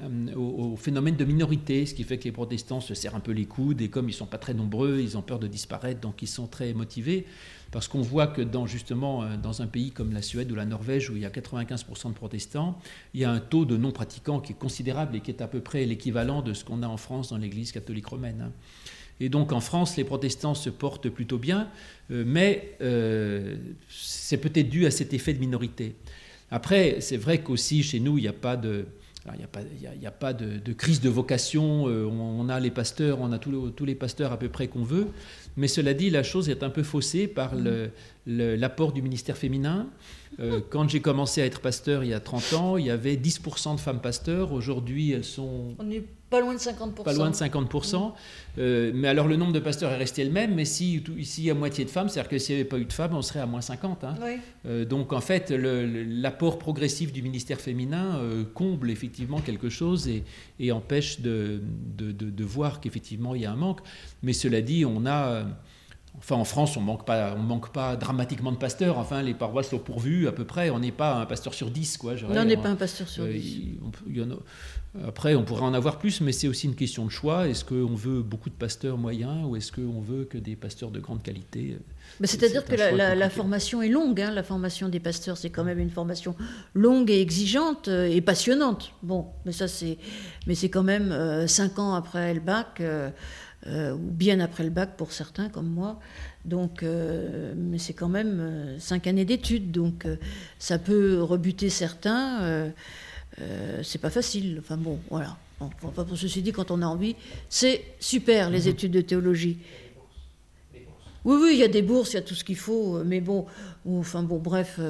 [0.03, 3.33] euh, au, phénomène de minorité, ce qui fait que les protestants se serrent un peu
[3.33, 6.01] les coudes et comme ils ne sont pas très nombreux, ils ont peur de disparaître,
[6.01, 7.27] donc ils sont très motivés.
[7.71, 10.65] Parce qu'on voit que dans, justement euh, dans un pays comme la Suède ou la
[10.65, 12.79] Norvège, où il y a 95% de protestants,
[13.15, 15.61] il y a un taux de non-pratiquants qui est considérable et qui est à peu
[15.61, 18.47] près l'équivalent de ce qu'on a en France dans l'Église catholique romaine.
[18.47, 18.53] Hein.
[19.21, 21.69] Et donc en France, les protestants se portent plutôt bien,
[22.11, 22.77] euh, mais
[23.89, 25.95] c'est peut-être dû à cet effet de minorité.
[26.51, 28.87] Après, c'est vrai qu'aussi chez nous, il n'y a pas de
[29.27, 33.33] il n'y a a, pas de, crise de vocation, euh, on, a les pasteurs, on
[33.33, 35.09] a tous les, pasteurs à peu près qu'on veut,
[35.57, 37.53] mais cela dit, la chose est un peu faussée par
[38.27, 39.89] l'apport du ministère féminin.
[40.41, 43.17] Euh, quand j'ai commencé à être pasteur il y a 30 ans, il y avait
[43.17, 45.77] 10% de femmes pasteurs, aujourd'hui elles sont...
[46.31, 47.03] Pas loin de 50%.
[47.03, 48.13] Pas loin de 50%.
[48.59, 51.47] Euh, mais alors le nombre de pasteurs est resté le même, mais si ici il
[51.47, 53.23] y a moitié de femmes, c'est-à-dire que s'il n'y avait pas eu de femmes, on
[53.23, 54.05] serait à moins 50.
[54.05, 54.15] Hein.
[54.65, 58.21] Euh, donc en fait, l'apport progressif du ministère féminin
[58.55, 60.23] comble effectivement quelque chose et,
[60.61, 61.61] et empêche de,
[61.99, 63.81] de, de voir qu'effectivement il y a un manque.
[64.23, 65.47] Mais cela dit, on a
[66.21, 68.99] Enfin, en France, on manque pas, on manque pas dramatiquement de pasteurs.
[68.99, 70.69] Enfin, les paroisses sont pourvues à peu près.
[70.69, 72.15] On n'est pas un pasteur sur dix, quoi.
[72.15, 73.79] Non, on n'est pas un pasteur sur euh, dix.
[75.07, 77.49] après, on pourrait en avoir plus, mais c'est aussi une question de choix.
[77.49, 81.01] Est-ce qu'on veut beaucoup de pasteurs moyens ou est-ce qu'on veut que des pasteurs de
[81.01, 81.79] grande qualité
[82.23, 84.21] C'est-à-dire que la, formation est longue.
[84.21, 84.31] Hein.
[84.31, 86.37] la formation des pasteurs, c'est quand même une formation
[86.75, 88.93] longue et exigeante euh, et passionnante.
[89.03, 89.97] Bon, mais ça, c'est,
[90.47, 92.81] mais c'est quand même euh, cinq ans après le bac.
[92.81, 93.11] Euh,
[93.67, 96.01] ou bien après le bac pour certains comme moi.
[96.45, 100.07] Donc, euh, mais c'est quand même euh, cinq années d'études, donc
[100.59, 102.73] ça peut rebuter certains.
[103.83, 104.59] c'est pas facile.
[104.61, 105.37] Enfin bon, voilà.
[105.61, 107.17] Bon, pour ceci dit, quand on a envie,
[107.51, 108.69] c'est super les mhm.
[108.69, 109.59] études de théologie.
[111.27, 113.21] Oui, oui, il y a des bourses, il y a tout ce qu'il faut, mais
[113.21, 113.45] bon,
[113.87, 114.81] enfin bon, bref,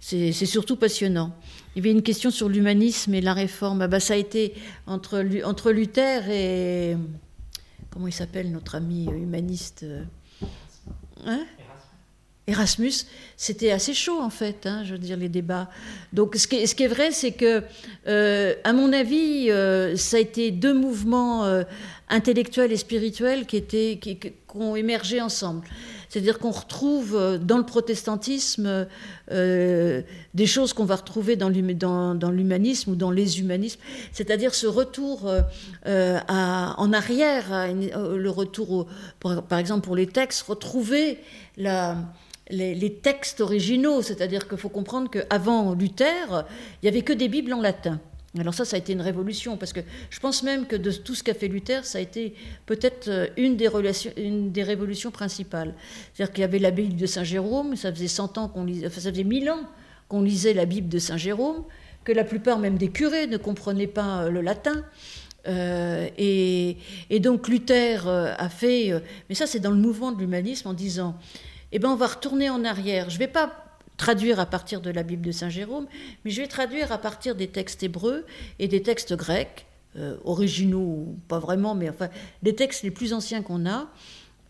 [0.00, 1.36] c'est surtout passionnant.
[1.76, 3.82] Il y avait une question sur l'humanisme et la réforme.
[3.82, 4.54] Ah bah, ça a été
[4.86, 6.96] entre, entre Luther et,
[7.94, 10.02] comment il s'appelle notre ami humaniste euh,
[11.24, 11.44] hein
[12.46, 12.92] Erasmus,
[13.38, 15.70] c'était assez chaud en fait, hein, je veux dire, les débats.
[16.12, 17.62] Donc ce qui est, ce qui est vrai, c'est que,
[18.06, 21.44] euh, à mon avis, euh, ça a été deux mouvements
[22.10, 25.66] intellectuels et spirituels qui, étaient, qui, qui ont émergé ensemble.
[26.08, 28.86] C'est-à-dire qu'on retrouve euh, dans le protestantisme
[29.30, 30.02] euh,
[30.34, 33.80] des choses qu'on va retrouver dans l'humanisme ou dans les humanismes,
[34.12, 35.30] c'est-à-dire ce retour
[35.86, 38.86] euh, en arrière, le retour,
[39.20, 41.18] par exemple pour les textes, retrouver
[41.56, 46.44] les, textes originaux, c'est-à-dire qu'il faut comprendre qu'avant Luther,
[46.82, 48.00] il n'y avait que des Bibles en latin.
[48.38, 49.80] Alors ça, ça a été une révolution, parce que
[50.10, 52.34] je pense même que de tout ce qu'a fait Luther, ça a été
[52.66, 55.74] peut-être euh, une des, révolutions principales.
[56.12, 58.88] C'est-à-dire qu'il y avait la Bible de Saint Jérôme, ça faisait 100 ans qu'on lisait,
[58.88, 59.60] enfin ça faisait 1000 ans
[60.08, 61.64] qu'on lisait la Bible de Saint Jérôme,
[62.02, 64.84] que la plupart même des curés ne comprenaient pas le latin.
[65.46, 66.76] et,
[67.20, 68.92] donc Luther a fait,
[69.28, 71.16] mais ça c'est dans le mouvement de l'humanisme, en disant,
[71.72, 73.08] eh ben on va retourner en arrière.
[73.08, 73.63] Je vais pas
[73.96, 75.86] traduire à partir de la Bible de Saint Jérôme,
[76.24, 78.26] mais je vais traduire à partir des textes hébreux
[78.58, 79.66] et des textes grecs,
[79.96, 82.08] euh, originaux pas vraiment, mais enfin
[82.42, 83.88] des textes les plus anciens qu'on a,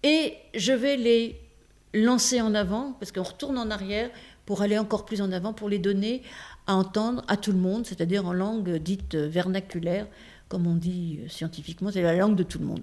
[0.03, 1.41] et je vais les
[1.93, 4.11] lancer en avant, parce qu'on retourne en arrière
[4.47, 6.23] pour aller encore plus en avant, pour les donner
[6.67, 10.07] à entendre à tout le monde, c'est-à-dire en langue dite vernaculaire,
[10.49, 12.83] comme on dit scientifiquement, c'est la langue de tout le monde.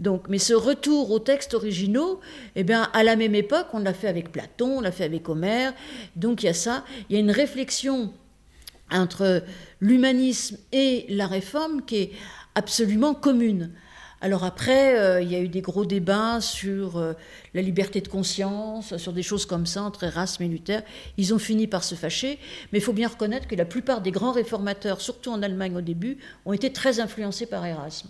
[0.00, 2.20] Donc, mais ce retour aux textes originaux,
[2.56, 5.28] eh bien, à la même époque, on l'a fait avec Platon, on l'a fait avec
[5.28, 5.72] Homère.
[6.16, 6.84] Donc, il y a ça.
[7.08, 8.12] Il y a une réflexion
[8.90, 9.42] entre
[9.80, 12.12] l'humanisme et la réforme qui est
[12.54, 13.70] absolument commune.
[14.20, 17.12] Alors après, euh, il y a eu des gros débats sur euh,
[17.52, 20.80] la liberté de conscience, sur des choses comme ça entre Erasme et Luther.
[21.18, 22.38] Ils ont fini par se fâcher,
[22.72, 25.82] mais il faut bien reconnaître que la plupart des grands réformateurs, surtout en Allemagne au
[25.82, 28.08] début, ont été très influencés par Erasme.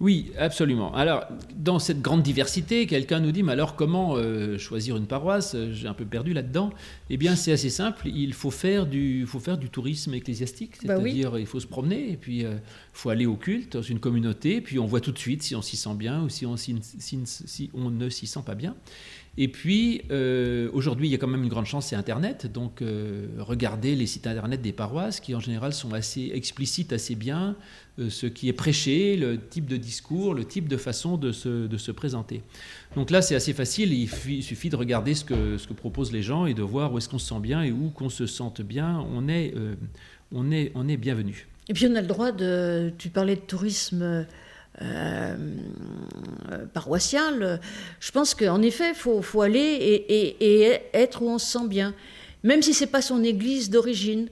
[0.00, 0.94] Oui, absolument.
[0.94, 5.54] Alors, dans cette grande diversité, quelqu'un nous dit, mais alors comment euh, choisir une paroisse?
[5.72, 6.70] J'ai un peu perdu là-dedans.
[7.10, 8.08] Eh bien, c'est assez simple.
[8.08, 12.12] Il faut faire du, faut faire du tourisme ecclésiastique, bah c'est-à-dire il faut se promener
[12.12, 12.56] et puis il euh,
[12.94, 15.60] faut aller au culte dans une communauté, puis on voit tout de suite si on
[15.60, 18.74] s'y sent bien ou si on, si, si on ne s'y sent pas bien.
[19.38, 22.50] Et puis, euh, aujourd'hui, il y a quand même une grande chance, c'est Internet.
[22.52, 27.14] Donc, euh, regardez les sites Internet des paroisses, qui en général sont assez explicites, assez
[27.14, 27.56] bien,
[27.98, 31.68] euh, ce qui est prêché, le type de discours, le type de façon de se,
[31.68, 32.42] de se présenter.
[32.96, 34.08] Donc là, c'est assez facile, il,
[34.42, 37.08] suffit de regarder ce que, ce que proposent les gens et de voir où est-ce
[37.08, 39.54] qu'on se sent bien et où qu'on se sente bien, on est,
[40.32, 41.46] on est, on est bienvenu.
[41.68, 44.26] Et puis on a le droit de, tu parlais de tourisme
[44.82, 45.36] euh,
[46.72, 47.60] paroissiale,
[47.98, 51.94] je pense qu'en effet, il faut, faut, aller et, être où on se sent bien.
[52.42, 54.28] Même si c'est pas son église d'origine.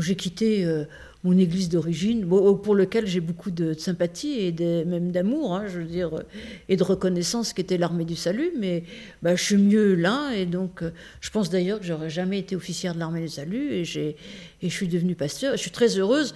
[0.00, 0.84] J'ai quitté euh,
[1.24, 5.86] mon église d'origine, pour lequel j'ai beaucoup de, sympathie et même d'amour, hein, je veux
[5.86, 6.22] dire,
[6.68, 8.52] et de reconnaissance, qui était l'armée du salut.
[8.58, 8.84] Mais
[9.22, 10.90] bah, je suis mieux là, et donc euh,
[11.22, 14.16] je pense d'ailleurs que j'aurais jamais été officière de l'armée du salut, et,
[14.64, 15.52] et je suis devenue pasteur.
[15.56, 16.34] Je suis très heureuse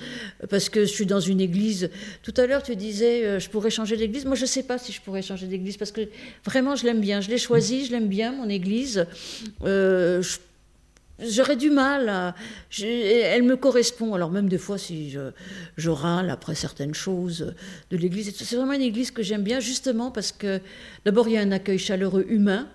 [0.49, 1.91] parce que je suis dans une église.
[2.23, 4.25] Tout à l'heure, tu disais, euh, je pourrais changer d'église.
[4.25, 6.09] Moi, je ne sais pas si je pourrais changer d'église parce que
[6.45, 7.21] vraiment, je l'aime bien.
[7.21, 9.07] Je l'ai choisie, je l'aime bien, mon église.
[9.65, 10.23] Euh,
[11.21, 12.35] J'aurais du mal.
[12.81, 14.15] elle me correspond.
[14.15, 15.11] Alors même des fois, si
[15.77, 17.55] je râle après certaines choses
[17.91, 20.61] de l'Église, c'est vraiment une Église que j'aime bien, justement parce que
[21.05, 22.69] d'abord il y a un accueil chaleureux humain,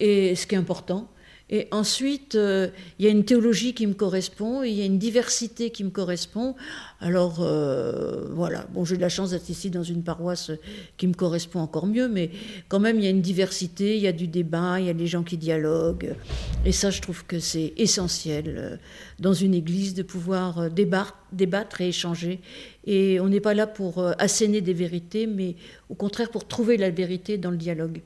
[0.00, 1.08] et ce qui est important.
[1.50, 2.68] Et ensuite, euh,
[2.98, 5.90] il y a une théologie qui me correspond, il y a une diversité qui me
[5.90, 6.56] correspond.
[7.00, 10.50] Alors euh, voilà, bon, j'ai de la chance d'être ici dans une paroisse
[10.96, 12.30] qui me correspond encore mieux, mais
[12.68, 14.94] quand même, il y a une diversité, il y a du débat, il y a
[14.94, 16.14] des gens qui dialoguent.
[16.64, 18.76] Et ça, je trouve que c'est essentiel euh,
[19.18, 22.40] dans une église de pouvoir débattre, débattre et échanger.
[22.86, 25.56] Et on n'est pas là pour asséner des vérités, mais
[25.90, 28.00] au contraire pour trouver la vérité dans le dialogue.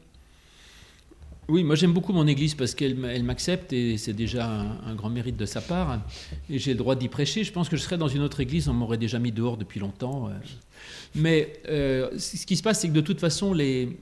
[1.50, 5.38] Oui, moi j'aime beaucoup mon église parce qu'elle m'accepte et c'est déjà un, grand mérite
[5.38, 5.98] de sa part.
[6.50, 7.42] Et j'ai le droit d'y prêcher.
[7.42, 9.80] Je pense que je serais dans une autre église, on m'aurait déjà mis dehors depuis
[9.80, 10.28] longtemps.
[10.28, 10.32] Euh.
[11.14, 13.96] Mais euh, ce qui se passe, c'est que de toute façon, les,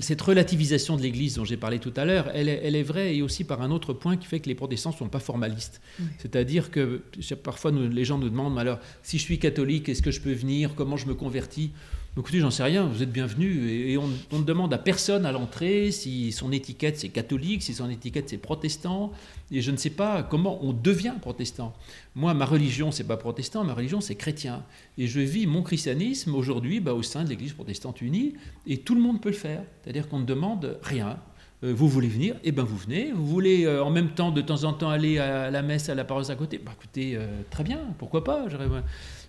[0.00, 3.44] cette relativisation de l'Église dont j'ai parlé tout à l'heure, elle, est vraie et aussi
[3.44, 5.80] par un autre point qui fait que les protestants ne sont pas formalistes.
[6.18, 7.02] C'est-à-dire que
[7.42, 10.74] parfois les gens nous demandent alors si je suis catholique, est-ce que je peux venir?
[10.74, 11.72] Comment je me convertis?
[12.16, 13.70] Écoutez, j'en sais rien, vous êtes bienvenus.
[13.70, 17.88] Et, on, ne demande à personne à l'entrée si son étiquette c'est catholique, si son
[17.88, 19.12] étiquette c'est protestant.
[19.52, 21.74] Et je ne sais pas comment on devient protestant.
[22.16, 24.64] Moi, ma religion, c'est pas protestant, ma religion, c'est chrétien.
[24.96, 28.34] Et je vis mon christianisme aujourd'hui bah, au sein de l'Église protestante unie.
[28.66, 29.62] Et tout le monde peut le faire.
[29.82, 31.18] C'est-à-dire qu'on ne demande rien.
[31.64, 33.10] Euh, vous voulez venir Eh bien, vous venez.
[33.12, 35.94] Vous voulez euh, en même temps, de temps en temps, aller à la messe, à
[35.94, 38.46] la paroisse à côté bah, Écoutez, euh, très bien, pourquoi pas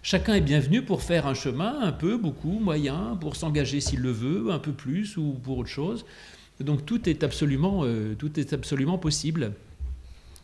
[0.01, 4.11] Chacun est bienvenu pour faire un chemin, un peu, beaucoup, moyen, pour s'engager s'il le
[4.11, 6.05] veut, un peu plus ou pour autre chose.
[6.61, 9.51] Donc tout est absolument, euh, tout est absolument possible.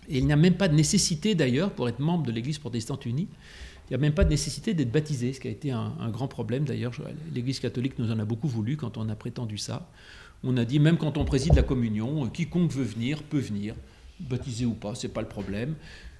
[0.09, 3.05] Et il n'y a même pas de nécessité d'ailleurs, pour être membre de l'Église protestante
[3.05, 3.27] unie,
[3.87, 6.27] il n'y a même pas de nécessité d'être baptisé, ce qui a été un, grand
[6.27, 6.91] problème d'ailleurs.
[7.33, 9.89] L'Église catholique nous en a beaucoup voulu quand on a prétendu ça.
[10.43, 13.75] On a dit, même quand on préside la communion, quiconque veut venir peut venir,
[14.19, 15.75] baptisé ou pas, c'est pas le problème.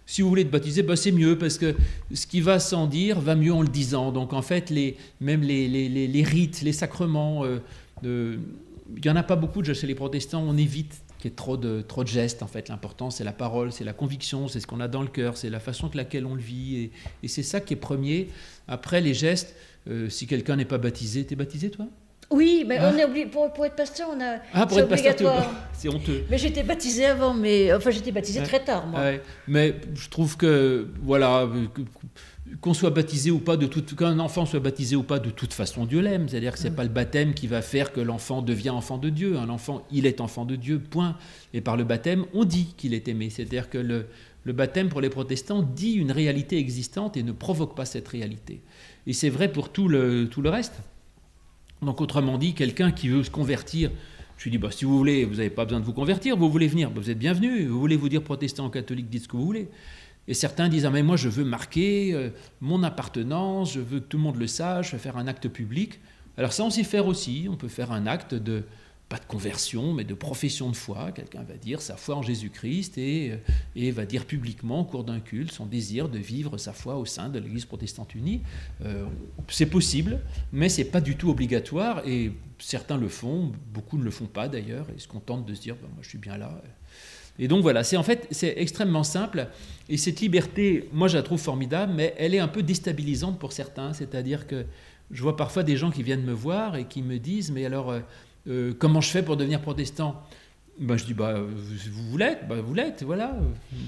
[0.06, 1.76] Si vous voulez être baptisé, bah c'est mieux parce que
[2.14, 4.12] ce qui va sans dire va mieux en le disant.
[4.12, 4.72] Donc en fait,
[5.20, 7.60] même les, rites, les sacrements, euh,
[8.03, 10.43] il n'y en a pas beaucoup chez les protestants.
[10.47, 12.43] On évite qu'il y ait trop de, gestes.
[12.43, 15.08] En fait, l'important c'est la parole, c'est la conviction, c'est ce qu'on a dans le
[15.08, 16.76] cœur, c'est la façon avec laquelle on le vit.
[16.76, 16.91] Et,
[17.24, 18.30] et c'est ça qui est premier.
[18.68, 19.56] Après, les gestes,
[19.88, 21.88] euh, si quelqu'un n'est pas baptisé, t'es baptisé toi?
[22.32, 24.38] Oui, mais on est obligé, pour, être pasteur, on a.
[24.53, 25.49] Ah, pour être obligatoire.
[25.73, 26.23] c'est honteux.
[26.30, 28.99] Mais j'étais baptisé avant, mais enfin j'étais baptisé très tard, moi.
[29.47, 31.47] Mais je trouve que voilà,
[32.61, 35.53] qu'on soit baptisé ou pas de toute, qu'un enfant soit baptisé ou pas, de toute
[35.53, 36.30] façon Dieu l'aime.
[36.30, 39.09] C'est-à-dire que c'est n'est pas le baptême qui va faire que l'enfant devient enfant de
[39.09, 39.38] Dieu.
[39.38, 40.80] Un enfant, il est enfant de Dieu.
[40.80, 41.17] Point.
[41.53, 43.30] Et par le baptême, on dit qu'il est aimé.
[43.30, 44.07] C'est-à-dire que le,
[44.43, 48.61] le baptême pour les protestants dit une réalité existante et ne provoque pas cette réalité.
[49.07, 50.73] Et c'est vrai pour tout le, tout le reste.
[51.82, 53.91] Donc autrement dit, quelqu'un qui veut se convertir,
[54.38, 56.49] je lui dis, bah, si vous voulez, vous n'avez pas besoin de vous convertir, vous
[56.49, 59.28] voulez venir, bah, vous êtes bienvenu, vous voulez vous dire protestant ou catholique, dites ce
[59.28, 59.69] que vous voulez.
[60.28, 64.05] Et certains disent, ah, mais moi je veux marquer euh, mon appartenance, je veux que
[64.05, 65.99] tout le monde le sache, je veux faire un acte public.
[66.38, 68.63] Alors ça, on sait faire aussi, on peut faire un acte de,
[69.08, 71.12] pas de conversion, mais de profession de foi.
[71.12, 73.38] Quelqu'un va dire sa foi en Jésus-Christ et, euh,
[73.76, 77.06] et, va dire publiquement au cours d'un culte son désir de vivre sa foi au
[77.06, 78.41] sein de l'Église protestante unie.
[78.84, 79.06] Euh,
[79.47, 80.20] c'est possible,
[80.51, 84.47] mais c'est pas du tout obligatoire et certains le font, beaucoup ne le font pas
[84.47, 86.62] d'ailleurs et se contentent de se dire ben, moi je suis bien là.
[87.38, 89.49] Et donc voilà, c'est en fait c'est extrêmement simple
[89.88, 93.51] et cette liberté, moi je la trouve formidable, mais elle est un peu déstabilisante pour
[93.51, 93.93] certains.
[93.93, 94.66] C'est-à-dire que
[95.12, 97.93] je vois parfois des gens qui viennent me voir et qui me disent mais alors
[98.48, 100.24] euh, comment je fais pour devenir protestant?
[100.78, 103.38] Ben, Je dis, bah, vous, vous l'êtes, bah, vous l'êtes, voilà.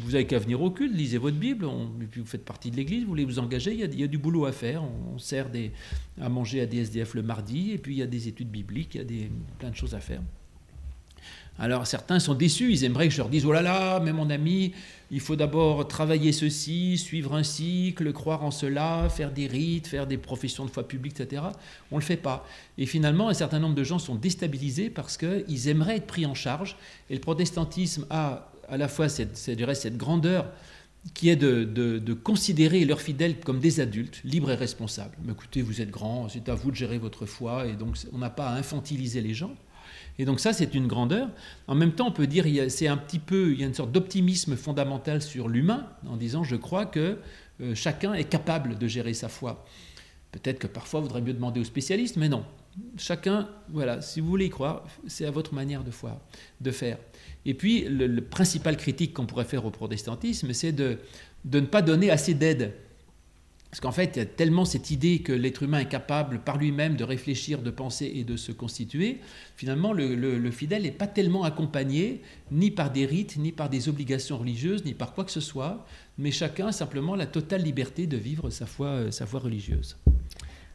[0.04, 1.68] Vous avez qu'à venir au culte, lisez votre Bible,
[2.02, 4.18] et puis vous faites partie de l'Église, vous voulez vous engager, il y, a, du
[4.18, 4.84] boulot à faire.
[5.14, 5.48] On, sert
[6.22, 8.96] à manger à des SDF le mardi, et puis il y a des études bibliques,
[8.96, 9.30] il y a des,
[9.60, 10.22] plein de choses à faire.
[11.60, 14.30] Alors certains sont déçus, ils aimeraient que je leur dise, oh là là, mais mon
[14.30, 14.74] ami,
[15.10, 20.06] il faut d'abord travailler ceci, suivre un cycle, croire en cela, faire des rites, faire
[20.06, 21.44] des professions de foi publique, etc.
[21.92, 22.46] On ne le fait pas.
[22.78, 26.36] Et finalement, un certain nombre de gens sont déstabilisés parce qu'ils aimeraient être pris en
[26.36, 26.78] charge.
[27.10, 30.52] Et le protestantisme a à la fois cette, cette grandeur
[31.14, 35.16] qui est de, de, considérer leurs fidèles comme des adultes, libres et responsables.
[35.24, 38.18] Mais écoutez, vous êtes grands, c'est à vous de gérer votre foi, et donc on
[38.18, 39.56] n'a pas à infantiliser les gens.
[40.20, 41.30] Et donc ça, c'est une grandeur.
[41.68, 44.56] En même temps, on peut dire, c'est un petit peu, y a une sorte d'optimisme
[44.56, 47.20] fondamental sur l'humain, en disant, je crois que
[47.62, 49.66] euh, chacun est capable de gérer sa foi.
[50.32, 52.44] Peut-être que parfois, il vaudrait mieux demander aux spécialistes, mais non.
[52.98, 55.92] Chacun, voilà, si vous voulez y croire, c'est à votre manière de,
[56.72, 56.98] faire.
[57.46, 61.00] Et puis, le, principal critique qu'on pourrait faire au protestantisme, c'est de
[61.46, 62.74] ne pas donner assez d'aide
[63.78, 66.58] parce qu'en fait, il y a tellement cette idée que l'être humain est capable par
[66.58, 69.20] lui-même de réfléchir, de penser et de se constituer,
[69.56, 74.40] finalement, le, fidèle n'est pas tellement accompagné ni par des rites, ni par des obligations
[74.40, 75.86] religieuses, ni par quoi que ce soit,
[76.18, 79.96] mais chacun a simplement la totale liberté de vivre sa foi, euh, sa foi religieuse.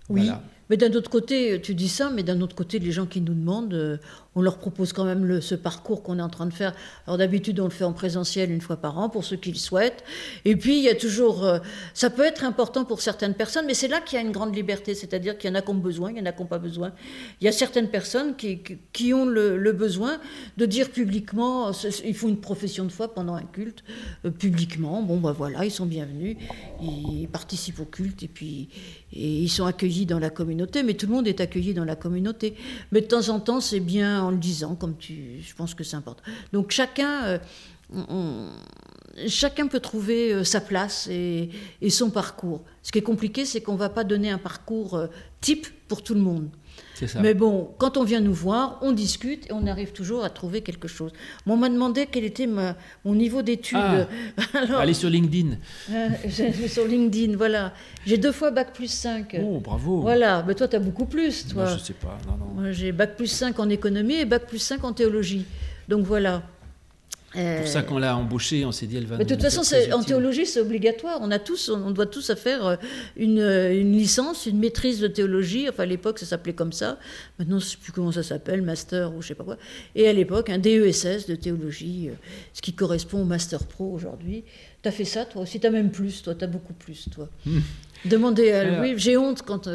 [0.09, 0.31] Oui,
[0.71, 3.35] mais d'un autre côté, tu dis ça, mais d'un autre côté, les gens qui nous
[3.35, 3.99] demandent, euh,
[4.35, 6.75] on leur propose quand même ce parcours qu'on est en train de faire.
[7.07, 9.59] Alors d'habitude, on le fait en présentiel une fois par an pour ceux qui le
[9.59, 10.05] souhaitent.
[10.45, 11.45] Et puis, il y a toujours...
[11.45, 11.59] Euh,
[11.95, 14.55] ça peut être important pour certaines personnes, mais c'est là qu'il y a une grande
[14.55, 16.49] liberté, c'est-à-dire qu'il y en a qui ont besoin, il y en a qui n'ont
[16.49, 16.93] pas besoin.
[17.41, 20.19] Il y a certaines personnes qui, ont le, besoin
[20.57, 21.73] de dire publiquement,
[22.05, 23.85] ils font une profession de foi pendant un culte,
[24.25, 26.37] euh, publiquement, bon ben voilà, ils sont bienvenus,
[26.81, 28.69] ils participent au culte, et puis
[29.15, 31.97] et ils sont accueillis dans la communauté, mais tout le monde est accueilli dans la
[31.97, 32.55] communauté.
[32.91, 35.85] Mais de temps en temps, c'est bien en le disant, comme tu, je pense que
[35.85, 36.23] c'est important.
[36.53, 37.39] Donc chacun, euh,
[39.29, 41.51] chacun peut trouver euh, sa place et,
[41.91, 42.63] son parcours.
[42.83, 45.07] Ce qui est compliqué, c'est qu'on ne va pas donner un parcours euh,
[45.41, 46.49] type pour tout le monde.
[47.21, 50.63] Mais bon, quand on vient nous voir, on discute et on arrive toujours à trouver
[50.63, 51.13] quelque chose.
[51.47, 53.79] on m'a demandé quel était mon niveau d'études.
[53.79, 54.07] Ah,
[54.79, 55.57] allez sur LinkedIn.
[56.69, 57.73] sur LinkedIn, voilà.
[58.07, 59.37] J'ai deux fois Bac plus 5.
[59.43, 60.01] Oh, bravo.
[60.01, 61.65] Voilà, mais toi, tu as beaucoup plus, toi.
[61.65, 62.19] Moi, je sais pas.
[62.27, 65.47] Non, J'ai Bac plus 5 en économie et Bac plus 5 en théologie.
[65.89, 66.43] Donc voilà.
[67.35, 69.17] C'est pour ça qu'on l'a embauché, on s'est dit elle va.
[69.17, 69.63] de toute façon,
[69.93, 71.19] en théologie, c'est obligatoire.
[71.23, 72.77] On a tous, on doit tous faire euh,
[73.17, 75.69] une, euh, une, licence, une maîtrise de théologie.
[75.69, 76.99] Enfin, à l'époque, ça s'appelait comme ça.
[77.39, 79.57] Maintenant, je ne sais plus comment ça s'appelle, master ou je sais pas quoi.
[79.95, 82.15] Et à l'époque, un DESS de théologie, euh,
[82.53, 84.45] ce qui correspond au master pro aujourd'hui.
[84.83, 85.43] Tu as fait ça, toi?
[85.43, 85.59] Aussi.
[85.61, 86.35] Tu as même plus, toi.
[86.35, 87.29] Tu as beaucoup plus, toi.
[88.05, 89.69] Demandez à Louis, j'ai honte quand.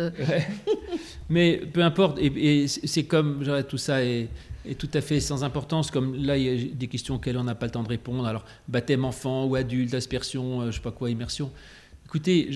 [1.30, 4.28] Mais peu importe, et, et c'est comme tout ça est
[4.70, 7.44] est tout à fait sans importance, comme là, il y a des questions auxquelles on
[7.44, 8.26] n'a pas le temps de répondre.
[8.26, 11.52] Alors, baptême enfant ou adulte, aspersion, je euh, je sais pas quoi, immersion.
[12.06, 12.50] Écoutez,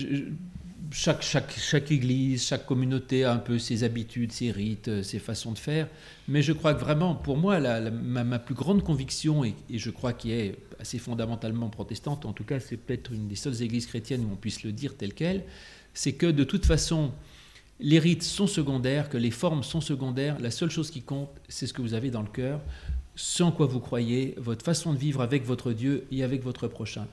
[0.90, 5.18] chaque, chaque, chaque église, chaque communauté a un peu ses habitudes, ses rites, euh, ses
[5.18, 5.88] façons de faire.
[6.28, 9.90] Mais je crois que vraiment, pour moi, la, ma, plus grande conviction, et, et je
[9.90, 13.86] crois qu'il est assez fondamentalement protestante, en tout cas, c'est peut-être une des seules églises
[13.86, 15.44] chrétiennes où on puisse le dire tel quel,
[15.94, 17.12] c'est que de toute façon,
[17.82, 20.38] les rites sont secondaires, que les formes sont secondaires.
[20.40, 22.60] La seule chose qui compte, c'est ce que vous avez dans le cœur,
[23.16, 27.06] ce quoi vous croyez, votre façon de vivre avec votre Dieu et avec votre prochain.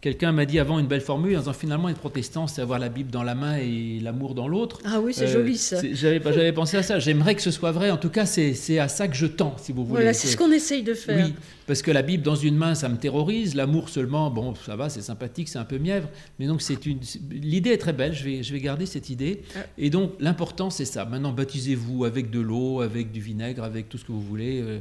[0.00, 2.88] Quelqu'un m'a dit avant une belle formule en disant finalement être protestant, c'est avoir la
[2.88, 4.80] Bible dans la main et l'amour dans l'autre.
[4.86, 5.76] Ah oui, c'est joli ça.
[5.92, 6.98] J'avais pensé à ça.
[6.98, 7.90] J'aimerais que ce soit vrai.
[7.90, 10.00] En tout cas, c'est à ça que je tends, si vous voulez.
[10.00, 11.26] Voilà, c'est ce qu'on essaye de faire.
[11.26, 11.34] Oui,
[11.66, 13.54] parce que la Bible dans une main, ça me terrorise.
[13.54, 16.08] L'amour seulement, bon, ça va, c'est sympathique, c'est un peu mièvre.
[16.38, 17.00] Mais donc, c'est une.
[17.30, 18.14] L'idée est très belle.
[18.14, 19.42] Je vais, je vais garder cette idée.
[19.54, 19.60] Ah.
[19.76, 21.04] Et donc, l'important, c'est ça.
[21.04, 24.78] Maintenant, baptisez-vous avec de l'eau, avec du vinaigre, avec tout ce que vous voulez, euh,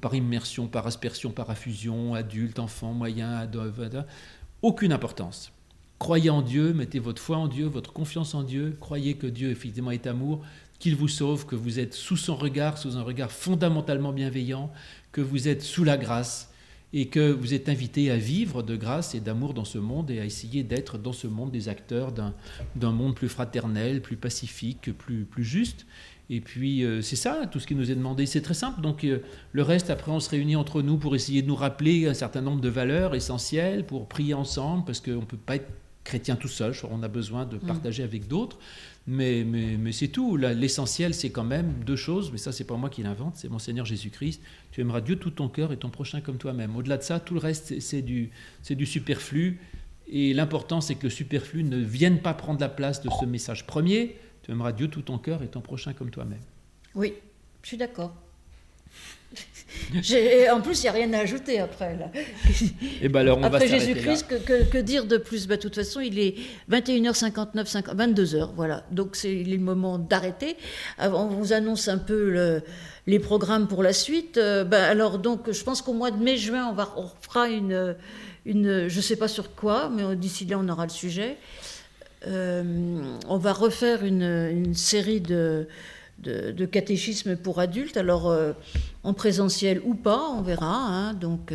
[0.00, 3.60] par immersion, par aspersion, par affusion, adulte, enfant, moyen, ado,
[4.62, 5.52] aucune importance.
[5.98, 9.50] Croyez en Dieu, mettez votre foi en Dieu, votre confiance en Dieu, croyez que Dieu
[9.50, 10.44] effectivement est amour,
[10.78, 14.72] qu'il vous sauve, que vous êtes sous son regard, sous un regard fondamentalement bienveillant,
[15.12, 16.52] que vous êtes sous la grâce
[16.92, 20.20] et que vous êtes invité à vivre de grâce et d'amour dans ce monde et
[20.20, 25.24] à essayer d'être dans ce monde des acteurs d'un monde plus fraternel, plus pacifique, plus,
[25.24, 25.86] plus juste.
[26.34, 28.24] Et puis, euh, c'est ça, tout ce qui nous est demandé.
[28.24, 28.80] C'est très simple.
[28.80, 29.18] Donc, euh,
[29.52, 32.40] le reste, après, on se réunit entre nous pour essayer de nous rappeler un certain
[32.40, 35.70] nombre de valeurs essentielles, pour prier ensemble, parce qu'on ne peut pas être
[36.04, 36.72] chrétien tout seul.
[36.90, 37.66] On a besoin de mm.
[37.66, 38.58] partager avec d'autres.
[39.06, 40.38] Mais, mais, mais c'est tout.
[40.38, 42.32] L'essentiel, c'est quand même deux choses.
[42.32, 44.40] Mais ça, c'est pas moi qui l'invente, c'est mon Seigneur Jésus-Christ.
[44.70, 46.74] Tu aimeras Dieu tout ton cœur et ton prochain comme toi-même.
[46.76, 48.30] Au-delà de ça, tout le reste, c'est du,
[48.70, 49.60] du superflu.
[50.08, 53.66] Et l'important, c'est que le superflu ne vienne pas prendre la place de ce message
[53.66, 56.40] premier tu aimeras Dieu tout ton cœur et ton prochain comme toi-même.
[56.94, 57.14] Oui,
[57.62, 58.14] je suis d'accord.
[60.52, 61.96] en plus, il n'y a rien à ajouter après.
[61.96, 62.10] Là.
[62.14, 65.46] Et eh ben alors, on après Jésus-Christ, que, que, dire de plus?
[65.46, 66.34] Bah, De toute façon, il est
[66.70, 68.50] 21h59, 22h.
[68.54, 68.84] Voilà.
[68.90, 70.56] Donc, c'est le moment d'arrêter.
[70.98, 72.62] On vous annonce un peu le,
[73.06, 74.36] les programmes pour la suite.
[74.36, 77.96] Euh, bah, alors, donc, je pense qu'au mois de mai-juin, on, va, on fera une,
[78.44, 78.88] une.
[78.88, 81.38] Je ne sais pas sur quoi, mais d'ici là, on aura le sujet.
[82.26, 85.66] Euh, on va refaire une, série de,
[86.18, 88.52] de, catéchisme pour adultes, alors euh,
[89.02, 90.74] en présentiel ou pas, on verra.
[90.74, 91.14] Hein.
[91.14, 91.52] donc,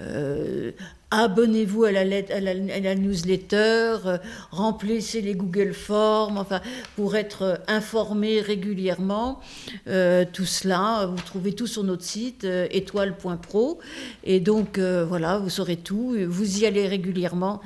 [0.00, 0.72] euh,
[1.10, 4.18] abonnez-vous à la, newsletter, euh,
[4.50, 6.60] remplissez les Google Forms, enfin,
[6.96, 9.40] pour être euh, informé régulièrement.
[9.86, 13.78] Euh, tout cela, vous trouvez tout sur notre site étoile.pro.
[14.24, 16.16] Et donc, voilà, vous saurez tout.
[16.26, 17.60] Vous y allez régulièrement.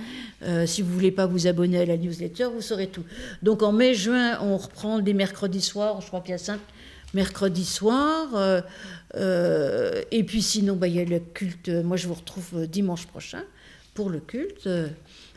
[0.66, 3.04] si vous voulez pas vous abonner à la newsletter, vous saurez tout.
[3.42, 6.00] Donc, en mai-juin, on reprend les mercredis soirs.
[6.00, 6.60] Je crois qu'il y a cinq
[7.14, 8.62] mercredis soirs.
[9.16, 11.68] Euh, et puis sinon, bah, il y a le culte.
[11.68, 13.42] Moi, je vous retrouve euh, dimanche prochain
[13.94, 14.88] pour le culte, euh,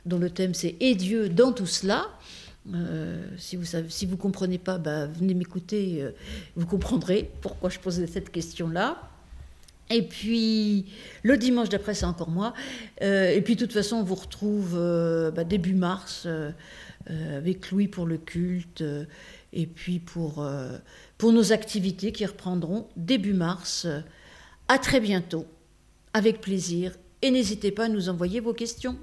[0.05, 2.07] dont le thème c'est Et Dieu dans tout cela.
[3.37, 6.05] si vous ne si comprenez pas, bah, venez m'écouter,
[6.55, 9.09] vous comprendrez pourquoi je posais cette question-là.
[9.89, 10.85] Et puis
[11.23, 12.53] le dimanche d'après, c'est encore moi.
[13.01, 14.79] et puis de toute façon, on vous retrouve
[15.35, 16.27] bah, début mars
[17.07, 18.83] avec Louis pour le culte
[19.51, 20.45] et puis pour
[21.23, 23.87] pour nos activités qui reprendront début mars.
[24.67, 25.45] À très bientôt,
[26.11, 28.97] avec plaisir, et n'hésitez pas à nous envoyer vos questions.